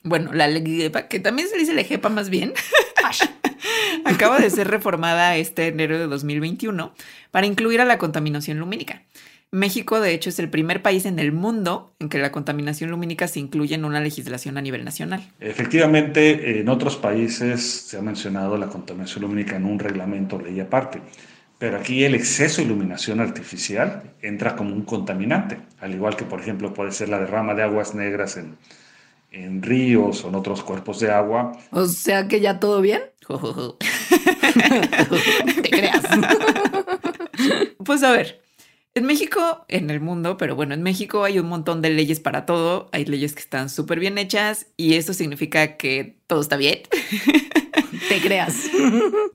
Bueno, 0.03 0.34
la 0.34 0.47
LEGEPA, 0.47 1.08
que 1.08 1.19
también 1.19 1.47
se 1.47 1.58
dice 1.58 1.73
LEGEPA 1.73 2.10
más 2.10 2.29
bien. 2.29 2.53
acaba 4.06 4.39
de 4.39 4.50
ser 4.50 4.67
reformada 4.67 5.36
este 5.38 5.67
enero 5.67 5.98
de 5.98 6.08
2021 6.08 6.93
para 7.32 7.48
incluir 7.48 7.82
a 7.82 7.86
la 7.86 7.98
contaminación 7.98 8.60
lumínica. 8.60 9.04
México, 9.54 10.02
de 10.02 10.15
hecho, 10.15 10.30
es 10.30 10.39
el 10.39 10.50
primer 10.50 10.82
país 10.82 11.06
en 11.06 11.19
el 11.19 11.32
mundo 11.32 11.93
en 12.00 12.10
que 12.10 12.17
la 12.17 12.32
contaminación 12.32 12.89
lumínica 12.89 13.28
se 13.28 13.39
incluye 13.39 13.76
en 13.76 13.86
una 13.86 14.00
legislación 14.00 14.58
a 14.58 14.62
nivel 14.62 14.84
nacional. 14.84 15.22
Efectivamente, 15.39 16.60
en 16.60 16.67
otros 16.69 16.98
países 16.98 17.62
se 17.62 17.98
ha 18.00 18.02
mencionado 18.02 18.58
la 18.58 18.67
contaminación 18.67 19.22
lumínica 19.22 19.56
en 19.56 19.65
un 19.65 19.78
reglamento 19.78 20.39
ley 20.39 20.60
aparte, 20.60 21.02
pero 21.60 21.78
aquí 21.78 22.04
el 22.04 22.15
exceso 22.15 22.62
de 22.62 22.65
iluminación 22.65 23.19
artificial 23.19 24.15
entra 24.24 24.56
como 24.56 24.74
un 24.74 24.86
contaminante, 24.86 25.60
al 25.80 25.93
igual 25.93 26.15
que, 26.15 26.26
por 26.26 26.39
ejemplo, 26.39 26.74
puede 26.74 26.91
ser 26.91 27.10
la 27.10 27.19
derrama 27.19 27.54
de 27.54 27.62
aguas 27.62 27.93
negras 27.93 28.38
en, 28.38 28.58
en 29.34 29.62
ríos 29.62 30.24
o 30.24 30.30
en 30.30 30.36
otros 30.36 30.63
cuerpos 30.63 31.00
de 31.00 31.12
agua. 31.12 31.52
O 31.72 31.86
sea 31.86 32.28
que 32.28 32.39
ya 32.39 32.60
todo 32.60 32.82
bien. 32.82 33.02
Te 35.62 35.69
creas. 35.69 36.03
pues 37.86 38.03
a 38.03 38.12
ver, 38.12 38.41
en 38.95 39.05
México, 39.05 39.65
en 39.69 39.89
el 39.89 40.01
mundo, 40.01 40.38
pero 40.38 40.55
bueno, 40.55 40.75
en 40.75 40.83
México 40.83 41.23
hay 41.23 41.39
un 41.39 41.47
montón 41.47 41.81
de 41.81 41.89
leyes 41.89 42.19
para 42.19 42.45
todo, 42.45 42.89
hay 42.91 43.05
leyes 43.05 43.33
que 43.33 43.41
están 43.41 43.69
súper 43.69 43.99
bien 43.99 44.19
hechas 44.19 44.67
y 44.77 44.93
eso 44.93 45.13
significa 45.13 45.77
que 45.77 46.19
todo 46.27 46.41
está 46.41 46.57
bien. 46.57 46.81
Te 48.09 48.21
creas. 48.21 48.69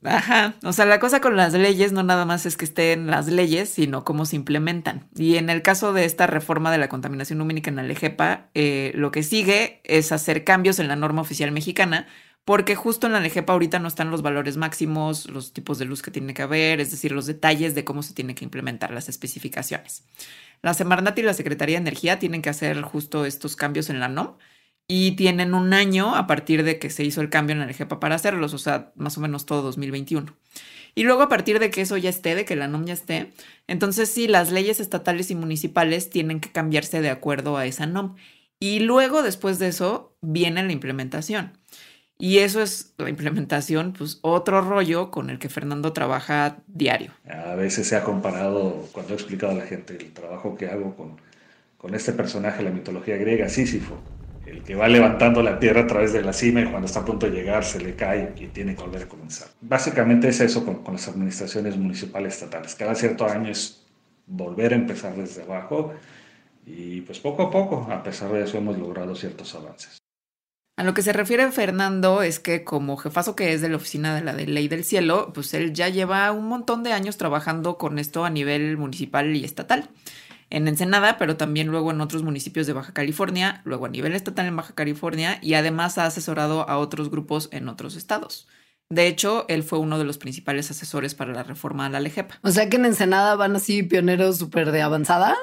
Ajá. 0.05 0.55
O 0.63 0.73
sea, 0.73 0.85
la 0.85 1.01
cosa 1.01 1.21
con 1.21 1.37
las 1.37 1.55
leyes 1.55 1.91
no 1.91 2.03
nada 2.05 2.25
más 2.25 2.47
es 2.47 2.57
que 2.57 2.65
estén 2.65 3.09
las 3.09 3.27
leyes, 3.27 3.69
sino 3.69 4.05
cómo 4.05 4.27
se 4.27 4.37
implementan. 4.37 5.09
Y 5.17 5.37
en 5.37 5.51
el 5.51 5.63
caso 5.63 5.93
de 5.93 6.05
esta 6.05 6.27
reforma 6.27 6.71
de 6.71 6.79
la 6.79 6.89
contaminación 6.89 7.41
lumínica 7.41 7.71
en 7.71 7.77
la 7.77 7.83
LEGEPA, 7.83 8.51
eh, 8.55 8.93
lo 8.95 9.11
que 9.11 9.23
sigue 9.25 9.81
es 9.85 10.13
hacer 10.13 10.45
cambios 10.45 10.79
en 10.79 10.87
la 10.89 10.97
norma 10.97 11.23
oficial 11.23 11.51
mexicana 11.51 12.07
porque 12.49 12.77
justo 12.77 13.07
en 13.07 13.13
la 13.13 13.21
LGPA 13.21 13.53
ahorita 13.53 13.79
no 13.79 13.89
están 13.89 14.11
los 14.11 14.23
valores 14.23 14.57
máximos, 14.57 15.29
los 15.29 15.53
tipos 15.53 15.79
de 15.79 15.85
luz 15.85 16.01
que 16.01 16.11
tiene 16.11 16.33
que 16.33 16.41
haber, 16.41 16.81
es 16.81 16.91
decir, 16.91 17.13
los 17.13 17.27
detalles 17.27 17.75
de 17.75 17.85
cómo 17.85 18.03
se 18.03 18.15
tiene 18.15 18.35
que 18.35 18.43
implementar 18.43 18.91
las 18.91 19.11
especificaciones. 19.11 20.05
La 20.63 20.73
Semarnat 20.73 21.19
y 21.19 21.21
la 21.21 21.35
Secretaría 21.35 21.77
de 21.77 21.83
Energía 21.83 22.19
tienen 22.19 22.41
que 22.41 22.49
hacer 22.49 22.81
justo 22.81 23.27
estos 23.27 23.55
cambios 23.55 23.91
en 23.91 24.01
la 24.01 24.09
NOM 24.09 24.39
y 24.87 25.11
tienen 25.11 25.53
un 25.53 25.75
año 25.75 26.17
a 26.17 26.27
partir 26.27 26.65
de 26.65 26.79
que 26.79 26.89
se 26.89 27.05
hizo 27.05 27.21
el 27.21 27.29
cambio 27.29 27.53
en 27.53 27.59
la 27.59 27.67
LGPA 27.67 28.01
para 28.01 28.15
hacerlos, 28.15 28.55
o 28.55 28.59
sea, 28.59 28.93
más 28.97 29.19
o 29.19 29.21
menos 29.21 29.45
todo 29.45 29.61
2021. 29.61 30.35
Y 30.95 31.03
luego 31.03 31.21
a 31.21 31.29
partir 31.29 31.59
de 31.59 31.69
que 31.69 31.83
eso 31.83 31.99
ya 31.99 32.09
esté, 32.09 32.35
de 32.35 32.47
que 32.47 32.57
la 32.57 32.67
NOM 32.67 32.87
ya 32.87 32.95
esté, 32.95 33.31
entonces 33.67 34.09
sí, 34.09 34.27
las 34.27 34.53
leyes 34.53 34.81
estatales 34.81 35.31
y 35.31 35.35
municipales 35.35 36.09
tienen 36.09 36.41
que 36.41 36.51
cambiarse 36.51 37.03
de 37.03 37.11
acuerdo 37.11 37.59
a 37.59 37.67
esa 37.67 37.85
NOM. 37.85 38.17
Y 38.59 38.81
luego, 38.81 39.23
después 39.23 39.59
de 39.59 39.69
eso, 39.69 40.17
viene 40.23 40.63
la 40.63 40.73
implementación. 40.73 41.59
Y 42.21 42.39
eso 42.39 42.61
es 42.61 42.95
la 42.99 43.09
implementación, 43.09 43.93
pues 43.97 44.19
otro 44.23 44.61
rollo 44.61 45.13
con 45.13 45.31
el 45.31 45.39
que 45.39 45.49
Fernando 45.49 45.93
trabaja 45.93 46.57
diario. 46.67 47.13
A 47.29 47.55
veces 47.55 47.87
se 47.87 47.95
ha 47.95 48.03
comparado, 48.03 48.89
cuando 48.91 49.13
he 49.13 49.17
explicado 49.17 49.53
a 49.53 49.55
la 49.55 49.65
gente 49.65 49.97
el 49.97 50.13
trabajo 50.13 50.57
que 50.57 50.67
hago 50.67 50.97
con, 50.97 51.21
con 51.77 51.95
este 51.95 52.13
personaje 52.13 52.59
de 52.59 52.65
la 52.65 52.71
mitología 52.71 53.17
griega, 53.17 53.49
Sísifo, 53.49 53.97
el 54.47 54.65
que 54.65 54.75
va 54.75 54.89
levantando 54.89 55.45
la 55.45 55.61
tierra 55.61 55.83
a 55.83 55.87
través 55.87 56.13
de 56.13 56.23
la 56.23 56.33
cima 56.33 56.61
y 56.61 56.65
cuando 56.65 56.87
está 56.87 57.01
a 57.01 57.05
punto 57.05 57.27
de 57.27 57.37
llegar 57.37 57.65
se 57.65 57.79
le 57.81 57.95
cae 57.95 58.33
y 58.37 58.49
tiene 58.49 58.75
que 58.75 58.83
volver 58.83 59.05
a 59.05 59.09
comenzar. 59.09 59.49
Básicamente 59.61 60.29
es 60.29 60.41
eso 60.41 60.65
con, 60.65 60.83
con 60.83 60.95
las 60.95 61.07
administraciones 61.07 61.77
municipales 61.77 62.35
estatales. 62.35 62.75
Cada 62.75 62.97
cierto 62.97 63.27
año 63.27 63.49
es 63.49 63.87
volver 64.27 64.73
a 64.73 64.77
empezar 64.77 65.15
desde 65.15 65.43
abajo 65.43 65.95
y 66.67 67.03
pues 67.03 67.21
poco 67.21 67.45
a 67.45 67.51
poco, 67.51 67.87
a 67.91 68.03
pesar 68.03 68.33
de 68.33 68.43
eso, 68.43 68.59
hemos 68.59 68.77
logrado 68.77 69.15
ciertos 69.15 69.55
avances. 69.55 69.98
A 70.79 70.85
lo 70.85 70.95
que 70.95 71.03
se 71.03 71.13
refiere 71.13 71.51
Fernando 71.51 72.23
es 72.23 72.39
que 72.39 72.63
como 72.63 72.97
jefazo 72.97 73.35
que 73.35 73.53
es 73.53 73.61
de 73.61 73.69
la 73.69 73.79
oficina 73.79 74.15
de 74.15 74.23
la 74.23 74.33
ley 74.33 74.69
del 74.69 74.85
cielo, 74.85 75.33
pues 75.35 75.53
él 75.53 75.73
ya 75.73 75.89
lleva 75.89 76.31
un 76.31 76.47
montón 76.47 76.85
de 76.85 76.93
años 76.93 77.17
trabajando 77.17 77.79
con 77.79 77.99
esto 77.99 78.25
a 78.25 78.31
nivel 78.31 78.77
municipal 78.77 79.35
y 79.35 79.43
estatal. 79.43 79.91
En 80.51 80.69
Ensenada, 80.69 81.19
pero 81.19 81.37
también 81.37 81.67
luego 81.67 81.91
en 81.91 82.01
otros 82.01 82.23
municipios 82.23 82.69
de 82.69 82.75
Baja 82.75 82.93
California, 82.93 83.61
luego 83.65 83.87
a 83.87 83.89
nivel 83.89 84.15
estatal 84.15 84.47
en 84.47 84.55
Baja 84.55 84.77
California 84.77 85.41
y 85.43 85.55
además 85.55 85.99
ha 85.99 86.07
asesorado 86.07 86.69
a 86.69 86.79
otros 86.79 87.11
grupos 87.11 87.49
en 87.51 87.69
otros 87.69 87.97
estados. 87.97 88.47
De 88.89 89.09
hecho, 89.09 89.47
él 89.49 89.65
fue 89.65 89.81
uno 89.81 89.99
de 89.99 90.05
los 90.05 90.19
principales 90.19 90.71
asesores 90.71 91.17
para 91.17 91.33
la 91.33 91.43
reforma 91.43 91.87
de 91.87 91.91
la 91.91 91.99
LEGEPA. 91.99 92.39
O 92.45 92.53
sea 92.53 92.71
que 92.71 92.77
en 92.77 92.85
Ensenada 92.85 93.35
van 93.35 93.57
así 93.57 93.83
pioneros 93.83 94.39
súper 94.39 94.71
de 94.71 94.83
avanzada 94.83 95.37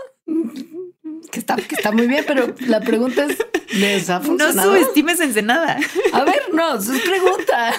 que 1.32 1.40
está, 1.40 1.56
que 1.56 1.76
está 1.76 1.92
muy 1.92 2.08
bien, 2.08 2.24
pero 2.28 2.54
la 2.68 2.80
pregunta 2.82 3.26
es, 3.26 3.38
¿les 3.74 4.10
ha 4.10 4.20
funcionado? 4.20 4.72
No 4.72 4.78
subestimes 4.78 5.20
Ensenada. 5.20 5.78
A 6.14 6.24
ver, 6.24 6.44
no, 6.54 6.76
es 6.78 6.88
pregunta. 7.02 7.74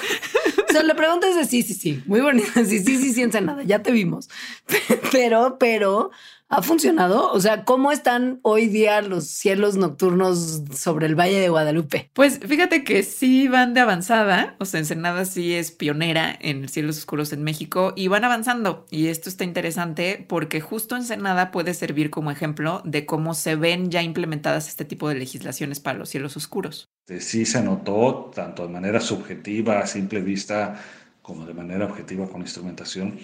O 0.69 0.73
sea, 0.73 0.83
la 0.83 0.95
pregunta 0.95 1.29
es 1.29 1.37
de 1.37 1.45
sí, 1.45 1.63
sí, 1.63 1.75
sí, 1.75 2.03
muy 2.07 2.21
bonita, 2.21 2.65
sí, 2.65 2.81
sí, 2.85 2.97
sí, 2.99 3.13
sí, 3.13 3.23
Ensenada, 3.23 3.63
ya 3.63 3.83
te 3.83 3.93
vimos. 3.93 4.29
Pero, 5.13 5.57
pero, 5.59 6.11
¿Ha 6.49 6.63
funcionado? 6.63 7.33
O 7.33 7.41
sea, 7.41 7.65
¿cómo 7.65 7.91
están 7.91 8.39
hoy 8.43 8.69
día 8.69 9.03
los 9.03 9.27
cielos 9.27 9.77
nocturnos 9.77 10.63
sobre 10.73 11.07
el 11.07 11.17
Valle 11.17 11.41
de 11.41 11.49
Guadalupe? 11.49 12.09
Pues 12.13 12.39
fíjate 12.39 12.85
que 12.85 13.03
sí 13.03 13.49
van 13.49 13.75
de 13.75 13.81
avanzada, 13.81 14.55
o 14.61 14.65
sea, 14.65 14.79
Ensenada 14.79 15.25
sí 15.25 15.55
es 15.55 15.73
pionera 15.73 16.37
en 16.41 16.69
cielos 16.69 16.99
oscuros 16.99 17.33
en 17.33 17.43
México 17.43 17.95
y 17.97 18.07
van 18.07 18.23
avanzando. 18.23 18.87
Y 18.91 19.09
esto 19.09 19.29
está 19.29 19.43
interesante 19.43 20.25
porque 20.29 20.61
justo 20.61 20.95
Ensenada 20.95 21.51
puede 21.51 21.75
servir 21.75 22.11
como 22.11 22.31
ejemplo 22.31 22.81
de 22.85 23.07
cómo 23.07 23.35
se 23.35 23.57
ven 23.57 23.91
ya 23.91 24.05
implementadas 24.05 24.69
este 24.69 24.85
tipo 24.85 25.09
de 25.09 25.17
legislaciones 25.17 25.81
para 25.81 25.99
los 25.99 26.11
cielos 26.11 26.37
oscuros. 26.37 26.89
Sí 27.19 27.45
se 27.45 27.61
notó, 27.61 28.31
tanto 28.33 28.63
de 28.65 28.73
manera 28.73 29.01
subjetiva, 29.01 29.81
a 29.81 29.87
simple 29.89 30.21
vista, 30.21 30.81
como 31.23 31.45
de 31.45 31.55
manera 31.55 31.87
objetiva 31.87 32.29
con 32.29 32.43
instrumentación 32.43 33.19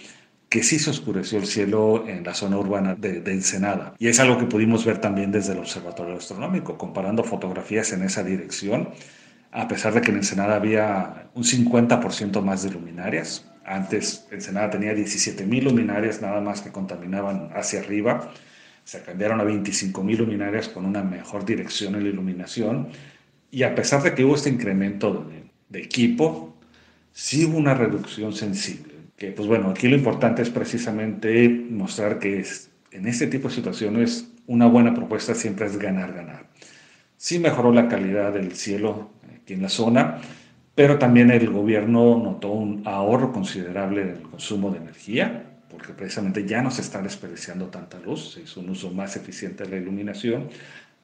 que 0.53 0.63
sí 0.63 0.79
se 0.79 0.91
oscureció 0.91 1.39
el 1.39 1.47
cielo 1.47 2.05
en 2.07 2.25
la 2.25 2.35
zona 2.35 2.59
urbana 2.59 2.95
de, 2.95 3.23
Ensenada. 3.33 3.95
Y 3.99 4.09
es 4.09 4.21
algo 4.21 4.37
que 4.37 4.45
pudimos 4.45 4.85
ver 4.85 4.99
también 4.99 5.33
desde 5.33 5.55
el 5.55 5.61
Observatorio 5.61 6.15
Astronómico, 6.15 6.77
comparando 6.77 7.25
fotografías 7.25 7.91
en 7.95 8.03
esa 8.03 8.23
dirección, 8.23 8.91
a 9.51 9.67
pesar 9.67 9.95
de 9.95 10.03
que 10.03 10.11
en 10.11 10.19
Ensenada 10.19 10.57
había 10.57 11.31
un 11.35 11.45
50% 11.45 12.43
más 12.43 12.65
de 12.65 12.71
luminarias. 12.71 13.51
Antes 13.65 14.27
Ensenada 14.31 14.69
tenía 14.69 14.93
17.000 14.93 15.63
luminarias 15.63 16.21
nada 16.21 16.43
más 16.43 16.61
que 16.61 16.71
contaminaban 16.71 17.49
hacia 17.55 17.81
arriba. 17.81 18.31
Se 18.85 19.01
cambiaron 19.01 19.41
a 19.41 19.45
25.000 19.45 20.19
luminarias 20.19 20.69
con 20.69 20.85
una 20.85 21.03
mejor 21.03 21.47
dirección 21.47 21.95
en 21.95 22.05
la 22.05 22.11
iluminación. 22.11 22.89
Y 23.51 23.63
a 23.63 23.75
pesar 23.75 24.03
de 24.03 24.15
que 24.15 24.23
hubo 24.23 24.35
este 24.35 24.51
incremento 24.51 25.15
de, 25.15 25.45
de 25.71 25.83
equipo, 25.83 26.59
sí 27.11 27.47
hubo 27.47 27.57
una 27.57 27.73
reducción 27.73 28.35
sensible 28.35 28.92
pues 29.31 29.47
bueno, 29.47 29.71
aquí 29.71 29.89
lo 29.89 29.97
importante 29.97 30.43
es 30.43 30.51
precisamente 30.51 31.49
mostrar 31.49 32.19
que 32.19 32.41
es, 32.41 32.71
en 32.91 33.07
este 33.07 33.27
tipo 33.29 33.49
de 33.49 33.55
situaciones 33.55 34.29
una 34.47 34.67
buena 34.67 34.95
propuesta 34.95 35.35
siempre 35.35 35.67
es 35.67 35.79
ganar, 35.79 36.13
ganar. 36.13 36.47
Sí 37.17 37.39
mejoró 37.39 37.73
la 37.73 37.89
calidad 37.89 38.33
del 38.33 38.53
cielo 38.53 39.11
aquí 39.35 39.55
en 39.55 39.63
la 39.63 39.69
zona, 39.69 40.19
pero 40.75 40.99
también 40.99 41.31
el 41.31 41.51
gobierno 41.51 42.19
notó 42.19 42.51
un 42.51 42.83
ahorro 42.85 43.33
considerable 43.33 44.03
en 44.03 44.09
el 44.09 44.23
consumo 44.23 44.71
de 44.71 44.79
energía, 44.79 45.45
porque 45.71 45.93
precisamente 45.93 46.45
ya 46.45 46.63
no 46.63 46.71
se 46.71 46.83
está 46.83 47.01
desperdiciando 47.01 47.67
tanta 47.67 47.99
luz, 48.01 48.35
se 48.35 48.43
hizo 48.43 48.61
un 48.61 48.71
uso 48.71 48.91
más 48.91 49.17
eficiente 49.17 49.65
de 49.65 49.71
la 49.71 49.77
iluminación, 49.77 50.49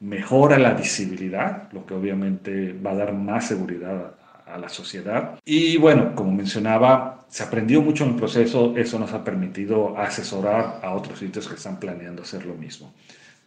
mejora 0.00 0.58
la 0.58 0.74
visibilidad, 0.74 1.70
lo 1.72 1.86
que 1.86 1.94
obviamente 1.94 2.72
va 2.72 2.92
a 2.92 2.96
dar 2.96 3.12
más 3.12 3.48
seguridad 3.48 4.17
a 4.52 4.58
la 4.58 4.68
sociedad. 4.68 5.38
Y 5.44 5.76
bueno, 5.76 6.14
como 6.14 6.32
mencionaba, 6.32 7.26
se 7.28 7.42
aprendió 7.42 7.82
mucho 7.82 8.04
en 8.04 8.10
el 8.10 8.16
proceso, 8.16 8.74
eso 8.76 8.98
nos 8.98 9.12
ha 9.12 9.24
permitido 9.24 9.96
asesorar 9.98 10.80
a 10.82 10.92
otros 10.94 11.18
sitios 11.18 11.48
que 11.48 11.54
están 11.54 11.78
planeando 11.78 12.22
hacer 12.22 12.46
lo 12.46 12.54
mismo, 12.54 12.94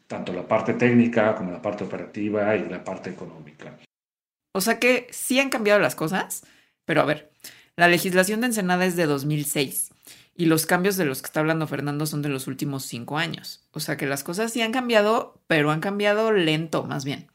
tanto 0.07 0.33
la 0.33 0.47
parte 0.47 0.73
técnica 0.73 1.35
como 1.35 1.51
la 1.51 1.61
parte 1.61 1.83
operativa 1.83 2.55
y 2.55 2.69
la 2.69 2.83
parte 2.83 3.09
económica. 3.09 3.77
O 4.53 4.61
sea 4.61 4.79
que 4.79 5.07
sí 5.11 5.39
han 5.39 5.49
cambiado 5.49 5.79
las 5.79 5.95
cosas, 5.95 6.45
pero 6.85 7.01
a 7.01 7.05
ver, 7.05 7.31
la 7.75 7.87
legislación 7.87 8.41
de 8.41 8.47
Ensenada 8.47 8.85
es 8.85 8.95
de 8.95 9.05
2006 9.05 9.91
y 10.35 10.45
los 10.45 10.65
cambios 10.65 10.97
de 10.97 11.05
los 11.05 11.21
que 11.21 11.27
está 11.27 11.39
hablando 11.39 11.67
Fernando 11.67 12.05
son 12.05 12.21
de 12.21 12.29
los 12.29 12.47
últimos 12.47 12.83
cinco 12.83 13.17
años. 13.17 13.63
O 13.71 13.79
sea 13.79 13.97
que 13.97 14.05
las 14.05 14.23
cosas 14.23 14.51
sí 14.51 14.61
han 14.61 14.71
cambiado, 14.71 15.41
pero 15.47 15.71
han 15.71 15.79
cambiado 15.79 16.31
lento 16.31 16.83
más 16.83 17.05
bien. 17.05 17.30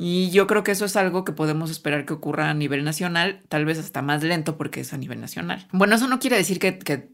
Y 0.00 0.30
yo 0.30 0.46
creo 0.46 0.62
que 0.62 0.70
eso 0.70 0.84
es 0.84 0.94
algo 0.94 1.24
que 1.24 1.32
podemos 1.32 1.72
esperar 1.72 2.06
que 2.06 2.12
ocurra 2.12 2.48
a 2.50 2.54
nivel 2.54 2.84
nacional, 2.84 3.42
tal 3.48 3.64
vez 3.64 3.78
hasta 3.78 4.00
más 4.00 4.22
lento 4.22 4.56
porque 4.56 4.80
es 4.80 4.92
a 4.92 4.96
nivel 4.96 5.20
nacional. 5.20 5.66
Bueno, 5.72 5.96
eso 5.96 6.06
no 6.06 6.20
quiere 6.20 6.36
decir 6.36 6.60
que, 6.60 6.78
que, 6.78 7.08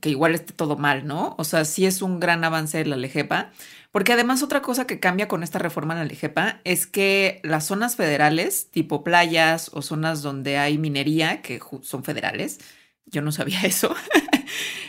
que 0.00 0.10
igual 0.10 0.34
esté 0.34 0.52
todo 0.52 0.76
mal, 0.76 1.06
¿no? 1.06 1.36
O 1.38 1.44
sea, 1.44 1.64
sí 1.64 1.86
es 1.86 2.02
un 2.02 2.18
gran 2.18 2.42
avance 2.42 2.84
la 2.84 2.96
LEGEPA, 2.96 3.52
porque 3.92 4.14
además 4.14 4.42
otra 4.42 4.62
cosa 4.62 4.84
que 4.84 4.98
cambia 4.98 5.28
con 5.28 5.44
esta 5.44 5.60
reforma 5.60 5.94
en 5.94 6.00
la 6.00 6.06
LEGEPA 6.06 6.60
es 6.64 6.88
que 6.88 7.40
las 7.44 7.66
zonas 7.66 7.94
federales, 7.94 8.68
tipo 8.72 9.04
playas 9.04 9.70
o 9.72 9.80
zonas 9.80 10.20
donde 10.20 10.58
hay 10.58 10.76
minería, 10.76 11.40
que 11.40 11.60
son 11.82 12.02
federales, 12.02 12.58
yo 13.06 13.22
no 13.22 13.30
sabía 13.30 13.60
eso. 13.64 13.94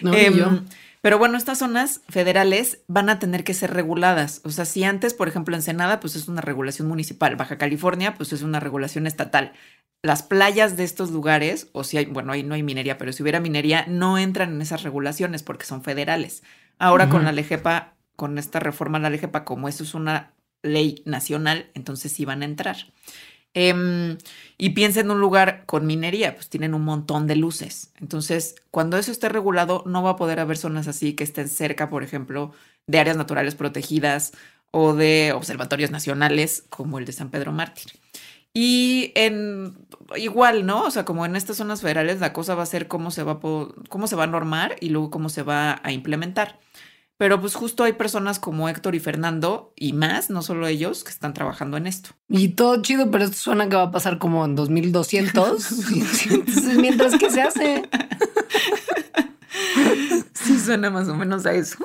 No, 0.02 0.16
eh, 0.16 0.32
yo. 0.36 0.64
Pero 1.02 1.18
bueno, 1.18 1.38
estas 1.38 1.60
zonas 1.60 2.02
federales 2.10 2.82
van 2.88 3.10
a 3.10 3.20
tener 3.20 3.44
que 3.44 3.54
ser 3.54 3.74
reguladas. 3.74 4.42
O 4.44 4.50
sea, 4.50 4.66
si 4.66 4.84
antes, 4.84 5.14
por 5.14 5.30
ejemplo, 5.30 5.56
Ensenada, 5.56 6.00
pues 6.00 6.16
es 6.16 6.28
una 6.28 6.42
regulación 6.42 6.88
municipal, 6.88 7.38
Baja 7.38 7.58
California, 7.58 8.16
pues 8.16 8.34
es 8.34 8.42
una 8.42 8.60
regulación 8.60 9.08
estatal. 9.08 9.54
Las 10.02 10.24
playas 10.24 10.76
de 10.78 10.84
estos 10.84 11.12
lugares, 11.12 11.68
o 11.72 11.84
si 11.84 11.98
hay, 11.98 12.06
bueno, 12.06 12.34
ahí 12.34 12.44
no 12.44 12.54
hay 12.56 12.64
minería, 12.64 12.98
pero 12.98 13.14
si 13.14 13.24
hubiera 13.24 13.40
minería, 13.40 13.86
no 13.88 14.18
entran 14.18 14.54
en 14.54 14.62
esas 14.62 14.84
regulaciones 14.84 15.44
porque 15.44 15.66
son 15.66 15.84
federales. 15.84 16.44
Ahora 16.78 17.10
con 17.10 17.26
la 17.26 17.34
LEGEPA, 17.34 17.96
con 18.16 18.38
esta 18.38 18.60
reforma 18.60 18.98
a 18.98 19.02
la 19.02 19.10
LEGEPA, 19.10 19.44
como 19.44 19.68
eso 19.68 19.84
es 19.84 19.94
una 19.94 20.34
ley 20.62 21.02
nacional, 21.06 21.70
entonces 21.74 22.12
sí 22.12 22.26
van 22.26 22.42
a 22.42 22.46
entrar. 22.46 22.78
Em, 23.56 24.18
y 24.58 24.70
piensa 24.72 25.00
en 25.00 25.10
un 25.12 25.20
lugar 25.20 25.66
con 25.66 25.88
minería, 25.88 26.36
pues 26.36 26.50
tienen 26.50 26.74
un 26.74 26.84
montón 26.84 27.26
de 27.28 27.36
luces. 27.36 27.92
Entonces, 28.00 28.56
cuando 28.72 28.98
eso 28.98 29.12
esté 29.12 29.28
regulado, 29.30 29.84
no 29.88 30.04
va 30.04 30.12
a 30.12 30.16
poder 30.18 30.40
haber 30.40 30.58
zonas 30.58 30.88
así 30.88 31.14
que 31.14 31.24
estén 31.24 31.50
cerca, 31.50 31.90
por 31.90 32.04
ejemplo, 32.04 32.54
de 32.88 33.00
áreas 33.00 33.18
naturales 33.18 33.56
protegidas 33.56 34.34
o 34.72 34.94
de 34.94 35.34
observatorios 35.34 35.92
nacionales 35.92 36.66
como 36.70 37.00
el 37.00 37.06
de 37.06 37.14
San 37.14 37.30
Pedro 37.32 37.52
Mártir. 37.52 37.94
Y 38.54 39.12
en 39.16 39.78
igual, 40.18 40.66
¿no? 40.66 40.84
O 40.86 40.92
sea, 40.92 41.06
como 41.06 41.26
en 41.26 41.36
estas 41.36 41.58
zonas 41.58 41.82
federales, 41.82 42.20
la 42.20 42.34
cosa 42.34 42.56
va 42.56 42.64
a 42.64 42.66
ser 42.66 42.88
cómo 42.88 43.12
se 43.12 43.24
va 43.24 43.40
cómo 43.40 44.08
se 44.08 44.16
va 44.16 44.24
a 44.24 44.28
normar 44.28 44.76
y 44.80 44.90
luego 44.90 45.12
cómo 45.12 45.30
se 45.30 45.44
va 45.44 45.80
a 45.84 45.92
implementar. 45.92 46.60
Pero 47.20 47.42
pues 47.42 47.54
justo 47.54 47.84
hay 47.84 47.92
personas 47.92 48.40
como 48.40 48.70
Héctor 48.70 48.96
y 48.96 49.02
Fernando 49.02 49.74
y 49.76 49.92
más, 49.92 50.30
no 50.30 50.42
solo 50.42 50.68
ellos, 50.68 51.04
que 51.04 51.10
están 51.10 51.34
trabajando 51.34 51.76
en 51.76 51.86
esto. 51.86 52.12
Y 52.30 52.50
todo 52.50 52.82
chido, 52.82 53.12
pero 53.12 53.26
esto 53.26 53.36
suena 53.36 53.68
que 53.68 53.76
va 53.76 53.84
a 53.84 53.92
pasar 53.92 54.20
como 54.20 54.46
en 54.46 54.56
2200. 54.56 55.72
Entonces, 56.32 56.78
mientras 56.78 57.18
que 57.18 57.30
se 57.30 57.42
hace. 57.42 57.90
Sí, 60.34 60.58
suena 60.58 60.90
más 60.90 61.10
o 61.10 61.16
menos 61.16 61.46
a 61.46 61.54
eso. 61.54 61.78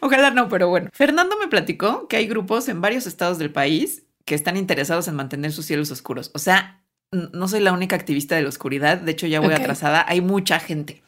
Ojalá 0.00 0.30
no, 0.30 0.48
pero 0.48 0.68
bueno. 0.68 0.90
Fernando 0.92 1.36
me 1.38 1.48
platicó 1.48 2.06
que 2.08 2.16
hay 2.16 2.26
grupos 2.26 2.68
en 2.68 2.80
varios 2.82 3.06
estados 3.06 3.38
del 3.38 3.50
país 3.50 4.02
que 4.26 4.34
están 4.34 4.58
interesados 4.58 5.08
en 5.08 5.14
mantener 5.14 5.52
sus 5.52 5.64
cielos 5.64 5.90
oscuros. 5.90 6.30
O 6.34 6.38
sea, 6.38 6.82
no 7.10 7.48
soy 7.48 7.60
la 7.60 7.72
única 7.72 7.96
activista 7.96 8.36
de 8.36 8.42
la 8.42 8.50
oscuridad. 8.50 8.98
De 8.98 9.12
hecho, 9.12 9.26
ya 9.26 9.40
voy 9.40 9.54
atrasada. 9.54 10.04
Hay 10.06 10.20
mucha 10.20 10.60
gente. 10.60 11.02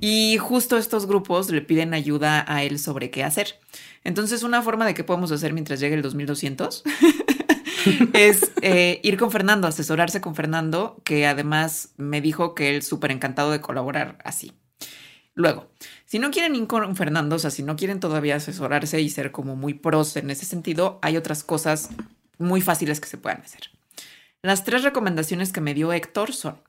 Y 0.00 0.36
justo 0.36 0.76
estos 0.76 1.06
grupos 1.06 1.50
le 1.50 1.62
piden 1.62 1.94
ayuda 1.94 2.44
a 2.46 2.62
él 2.62 2.78
sobre 2.78 3.10
qué 3.10 3.24
hacer. 3.24 3.58
Entonces, 4.04 4.42
una 4.42 4.62
forma 4.62 4.84
de 4.84 4.94
qué 4.94 5.04
podemos 5.04 5.32
hacer 5.32 5.52
mientras 5.54 5.80
llegue 5.80 5.94
el 5.94 6.02
2200 6.02 6.82
es 8.12 8.52
eh, 8.60 9.00
ir 9.02 9.16
con 9.16 9.30
Fernando, 9.30 9.66
asesorarse 9.66 10.20
con 10.20 10.34
Fernando, 10.34 11.00
que 11.02 11.26
además 11.26 11.94
me 11.96 12.20
dijo 12.20 12.54
que 12.54 12.74
él 12.74 12.82
súper 12.82 13.10
encantado 13.10 13.50
de 13.50 13.60
colaborar 13.60 14.18
así. 14.24 14.52
Luego, 15.34 15.70
si 16.04 16.18
no 16.18 16.30
quieren 16.30 16.54
ir 16.56 16.66
con 16.66 16.94
Fernando, 16.96 17.36
o 17.36 17.38
sea, 17.38 17.50
si 17.50 17.62
no 17.62 17.76
quieren 17.76 18.00
todavía 18.00 18.36
asesorarse 18.36 19.00
y 19.00 19.08
ser 19.08 19.32
como 19.32 19.56
muy 19.56 19.74
pros 19.74 20.16
en 20.16 20.30
ese 20.30 20.46
sentido, 20.46 20.98
hay 21.02 21.16
otras 21.16 21.42
cosas 21.42 21.90
muy 22.38 22.60
fáciles 22.60 23.00
que 23.00 23.08
se 23.08 23.18
puedan 23.18 23.42
hacer. 23.42 23.70
Las 24.42 24.64
tres 24.64 24.82
recomendaciones 24.82 25.52
que 25.52 25.60
me 25.60 25.74
dio 25.74 25.92
Héctor 25.92 26.32
son 26.32 26.60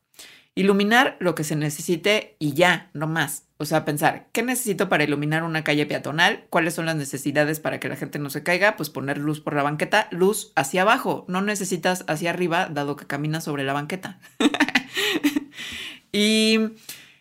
Iluminar 0.58 1.18
lo 1.20 1.36
que 1.36 1.44
se 1.44 1.56
necesite 1.56 2.36
y 2.40 2.54
ya, 2.54 2.90
no 2.96 3.06
más. 3.06 3.44
O 3.58 3.66
sea, 3.66 3.86
pensar, 3.86 4.26
¿qué 4.32 4.42
necesito 4.42 4.90
para 4.90 5.04
iluminar 5.04 5.44
una 5.44 5.64
calle 5.64 5.86
peatonal? 5.86 6.46
¿Cuáles 6.50 6.74
son 6.74 6.88
las 6.88 6.96
necesidades 6.96 7.60
para 7.60 7.80
que 7.80 7.88
la 7.90 7.96
gente 7.96 8.18
no 8.18 8.32
se 8.32 8.42
caiga? 8.42 8.76
Pues 8.76 8.90
poner 8.90 9.20
luz 9.20 9.40
por 9.40 9.54
la 9.54 9.62
banqueta, 9.62 10.08
luz 10.10 10.54
hacia 10.56 10.82
abajo. 10.82 11.26
No 11.28 11.42
necesitas 11.42 12.06
hacia 12.08 12.32
arriba, 12.32 12.70
dado 12.74 12.96
que 12.96 13.06
caminas 13.06 13.44
sobre 13.44 13.66
la 13.66 13.74
banqueta. 13.74 14.20
y 16.12 16.58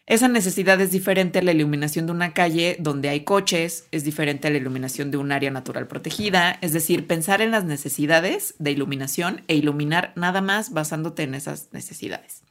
esa 0.07 0.29
necesidad 0.29 0.81
es 0.81 0.91
diferente 0.91 1.41
a 1.41 1.43
la 1.43 1.53
iluminación 1.53 2.07
de 2.07 2.13
una 2.13 2.33
calle 2.33 2.79
donde 2.81 3.11
hay 3.11 3.25
coches, 3.25 3.87
es 3.91 4.03
diferente 4.03 4.49
a 4.49 4.51
la 4.51 4.57
iluminación 4.57 5.11
de 5.11 5.19
un 5.19 5.31
área 5.31 5.51
natural 5.51 5.89
protegida. 5.89 6.57
Es 6.63 6.73
decir, 6.73 7.07
pensar 7.07 7.43
en 7.43 7.51
las 7.51 7.67
necesidades 7.67 8.55
de 8.59 8.71
iluminación 8.71 9.43
e 9.47 9.57
iluminar 9.57 10.15
nada 10.17 10.41
más 10.41 10.73
basándote 10.73 11.25
en 11.25 11.35
esas 11.35 11.69
necesidades. 11.73 12.47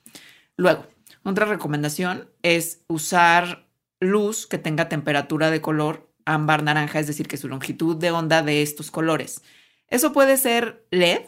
Luego, 0.57 0.85
otra 1.23 1.45
recomendación 1.45 2.29
es 2.43 2.83
usar 2.87 3.67
luz 3.99 4.47
que 4.47 4.57
tenga 4.57 4.89
temperatura 4.89 5.51
de 5.51 5.61
color 5.61 6.09
ámbar 6.25 6.63
naranja, 6.63 6.99
es 6.99 7.07
decir, 7.07 7.27
que 7.27 7.37
su 7.37 7.47
longitud 7.47 7.97
de 7.97 8.11
onda 8.11 8.41
de 8.41 8.61
estos 8.61 8.91
colores. 8.91 9.41
Eso 9.87 10.11
puede 10.11 10.37
ser 10.37 10.85
LED, 10.91 11.21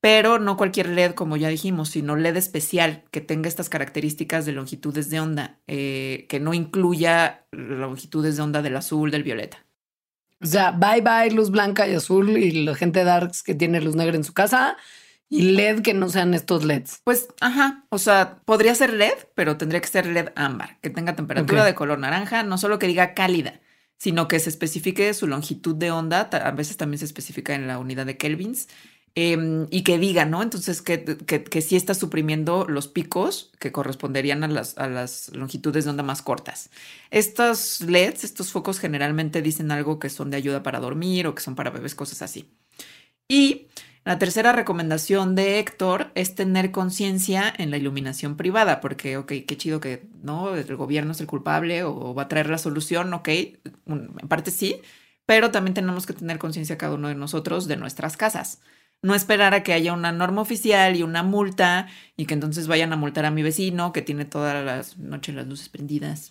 pero 0.00 0.38
no 0.38 0.56
cualquier 0.56 0.88
LED, 0.88 1.14
como 1.14 1.36
ya 1.36 1.48
dijimos, 1.48 1.88
sino 1.90 2.16
LED 2.16 2.36
especial 2.36 3.04
que 3.10 3.20
tenga 3.20 3.48
estas 3.48 3.68
características 3.68 4.46
de 4.46 4.52
longitudes 4.52 5.10
de 5.10 5.20
onda, 5.20 5.60
eh, 5.66 6.26
que 6.28 6.38
no 6.38 6.54
incluya 6.54 7.46
longitudes 7.50 8.36
de 8.36 8.42
onda 8.42 8.62
del 8.62 8.76
azul, 8.76 9.10
del 9.10 9.24
violeta. 9.24 9.66
O 10.40 10.46
sea, 10.46 10.70
bye 10.70 11.00
bye 11.00 11.34
luz 11.34 11.50
blanca 11.50 11.88
y 11.88 11.94
azul 11.94 12.36
y 12.36 12.64
la 12.64 12.74
gente 12.74 13.04
darks 13.04 13.42
que 13.42 13.54
tiene 13.54 13.80
luz 13.80 13.96
negra 13.96 14.16
en 14.16 14.24
su 14.24 14.34
casa 14.34 14.76
y 15.28 15.42
LED 15.52 15.82
que 15.82 15.94
no 15.94 16.08
sean 16.08 16.34
estos 16.34 16.64
LEDs. 16.64 17.00
Pues, 17.04 17.28
ajá, 17.40 17.84
o 17.90 17.98
sea, 17.98 18.38
podría 18.44 18.74
ser 18.74 18.92
LED, 18.92 19.14
pero 19.34 19.56
tendría 19.56 19.80
que 19.80 19.88
ser 19.88 20.06
LED 20.06 20.28
ámbar, 20.36 20.78
que 20.80 20.90
tenga 20.90 21.16
temperatura 21.16 21.64
de 21.64 21.74
color 21.74 21.98
naranja, 21.98 22.42
no 22.42 22.58
solo 22.58 22.78
que 22.78 22.86
diga 22.86 23.14
cálida, 23.14 23.60
sino 23.98 24.28
que 24.28 24.38
se 24.38 24.50
especifique 24.50 25.12
su 25.14 25.26
longitud 25.26 25.74
de 25.74 25.90
onda, 25.90 26.20
a 26.20 26.50
veces 26.52 26.76
también 26.76 26.98
se 26.98 27.06
especifica 27.06 27.54
en 27.54 27.66
la 27.66 27.78
unidad 27.78 28.06
de 28.06 28.16
kelvins, 28.16 28.68
em, 29.16 29.66
y 29.70 29.82
que 29.82 29.98
diga, 29.98 30.26
¿no? 30.26 30.42
Entonces, 30.42 30.82
que, 30.82 31.02
que, 31.04 31.60
sí 31.62 31.74
está 31.74 31.94
suprimiendo 31.94 32.66
los 32.68 32.86
picos 32.86 33.50
que 33.58 33.72
corresponderían 33.72 34.44
a 34.44 34.48
las, 34.48 34.76
a 34.78 34.88
las 34.88 35.30
longitudes 35.34 35.84
de 35.84 35.90
onda 35.90 36.02
más 36.02 36.22
cortas. 36.22 36.70
Estos 37.10 37.80
LEDs, 37.80 38.24
estos 38.24 38.52
focos 38.52 38.78
generalmente 38.78 39.42
dicen 39.42 39.72
algo 39.72 39.98
que 39.98 40.10
son 40.10 40.30
de 40.30 40.36
ayuda 40.36 40.62
para 40.62 40.80
dormir 40.80 41.26
o 41.26 41.34
que 41.34 41.42
son 41.42 41.54
para 41.54 41.70
bebés, 41.70 41.94
cosas 41.94 42.22
así. 42.22 42.50
Y 43.28 43.68
la 44.06 44.20
tercera 44.20 44.52
recomendación 44.52 45.34
de 45.34 45.58
Héctor 45.58 46.12
es 46.14 46.36
tener 46.36 46.70
conciencia 46.70 47.52
en 47.58 47.72
la 47.72 47.76
iluminación 47.76 48.36
privada, 48.36 48.80
porque, 48.80 49.16
ok, 49.16 49.32
qué 49.44 49.56
chido 49.56 49.80
que 49.80 50.06
no, 50.22 50.54
el 50.54 50.76
gobierno 50.76 51.10
es 51.10 51.20
el 51.20 51.26
culpable 51.26 51.82
o 51.82 52.14
va 52.14 52.22
a 52.22 52.28
traer 52.28 52.48
la 52.48 52.58
solución, 52.58 53.12
ok, 53.12 53.28
en 53.28 54.28
parte 54.28 54.52
sí, 54.52 54.76
pero 55.26 55.50
también 55.50 55.74
tenemos 55.74 56.06
que 56.06 56.12
tener 56.12 56.38
conciencia 56.38 56.78
cada 56.78 56.94
uno 56.94 57.08
de 57.08 57.16
nosotros 57.16 57.66
de 57.66 57.76
nuestras 57.76 58.16
casas. 58.16 58.60
No 59.02 59.12
esperar 59.12 59.54
a 59.54 59.64
que 59.64 59.72
haya 59.72 59.92
una 59.92 60.12
norma 60.12 60.40
oficial 60.40 60.94
y 60.94 61.02
una 61.02 61.24
multa 61.24 61.88
y 62.16 62.26
que 62.26 62.34
entonces 62.34 62.68
vayan 62.68 62.92
a 62.92 62.96
multar 62.96 63.24
a 63.24 63.32
mi 63.32 63.42
vecino 63.42 63.92
que 63.92 64.02
tiene 64.02 64.24
todas 64.24 64.64
las 64.64 64.98
noches 64.98 65.34
las 65.34 65.48
luces 65.48 65.68
prendidas. 65.68 66.30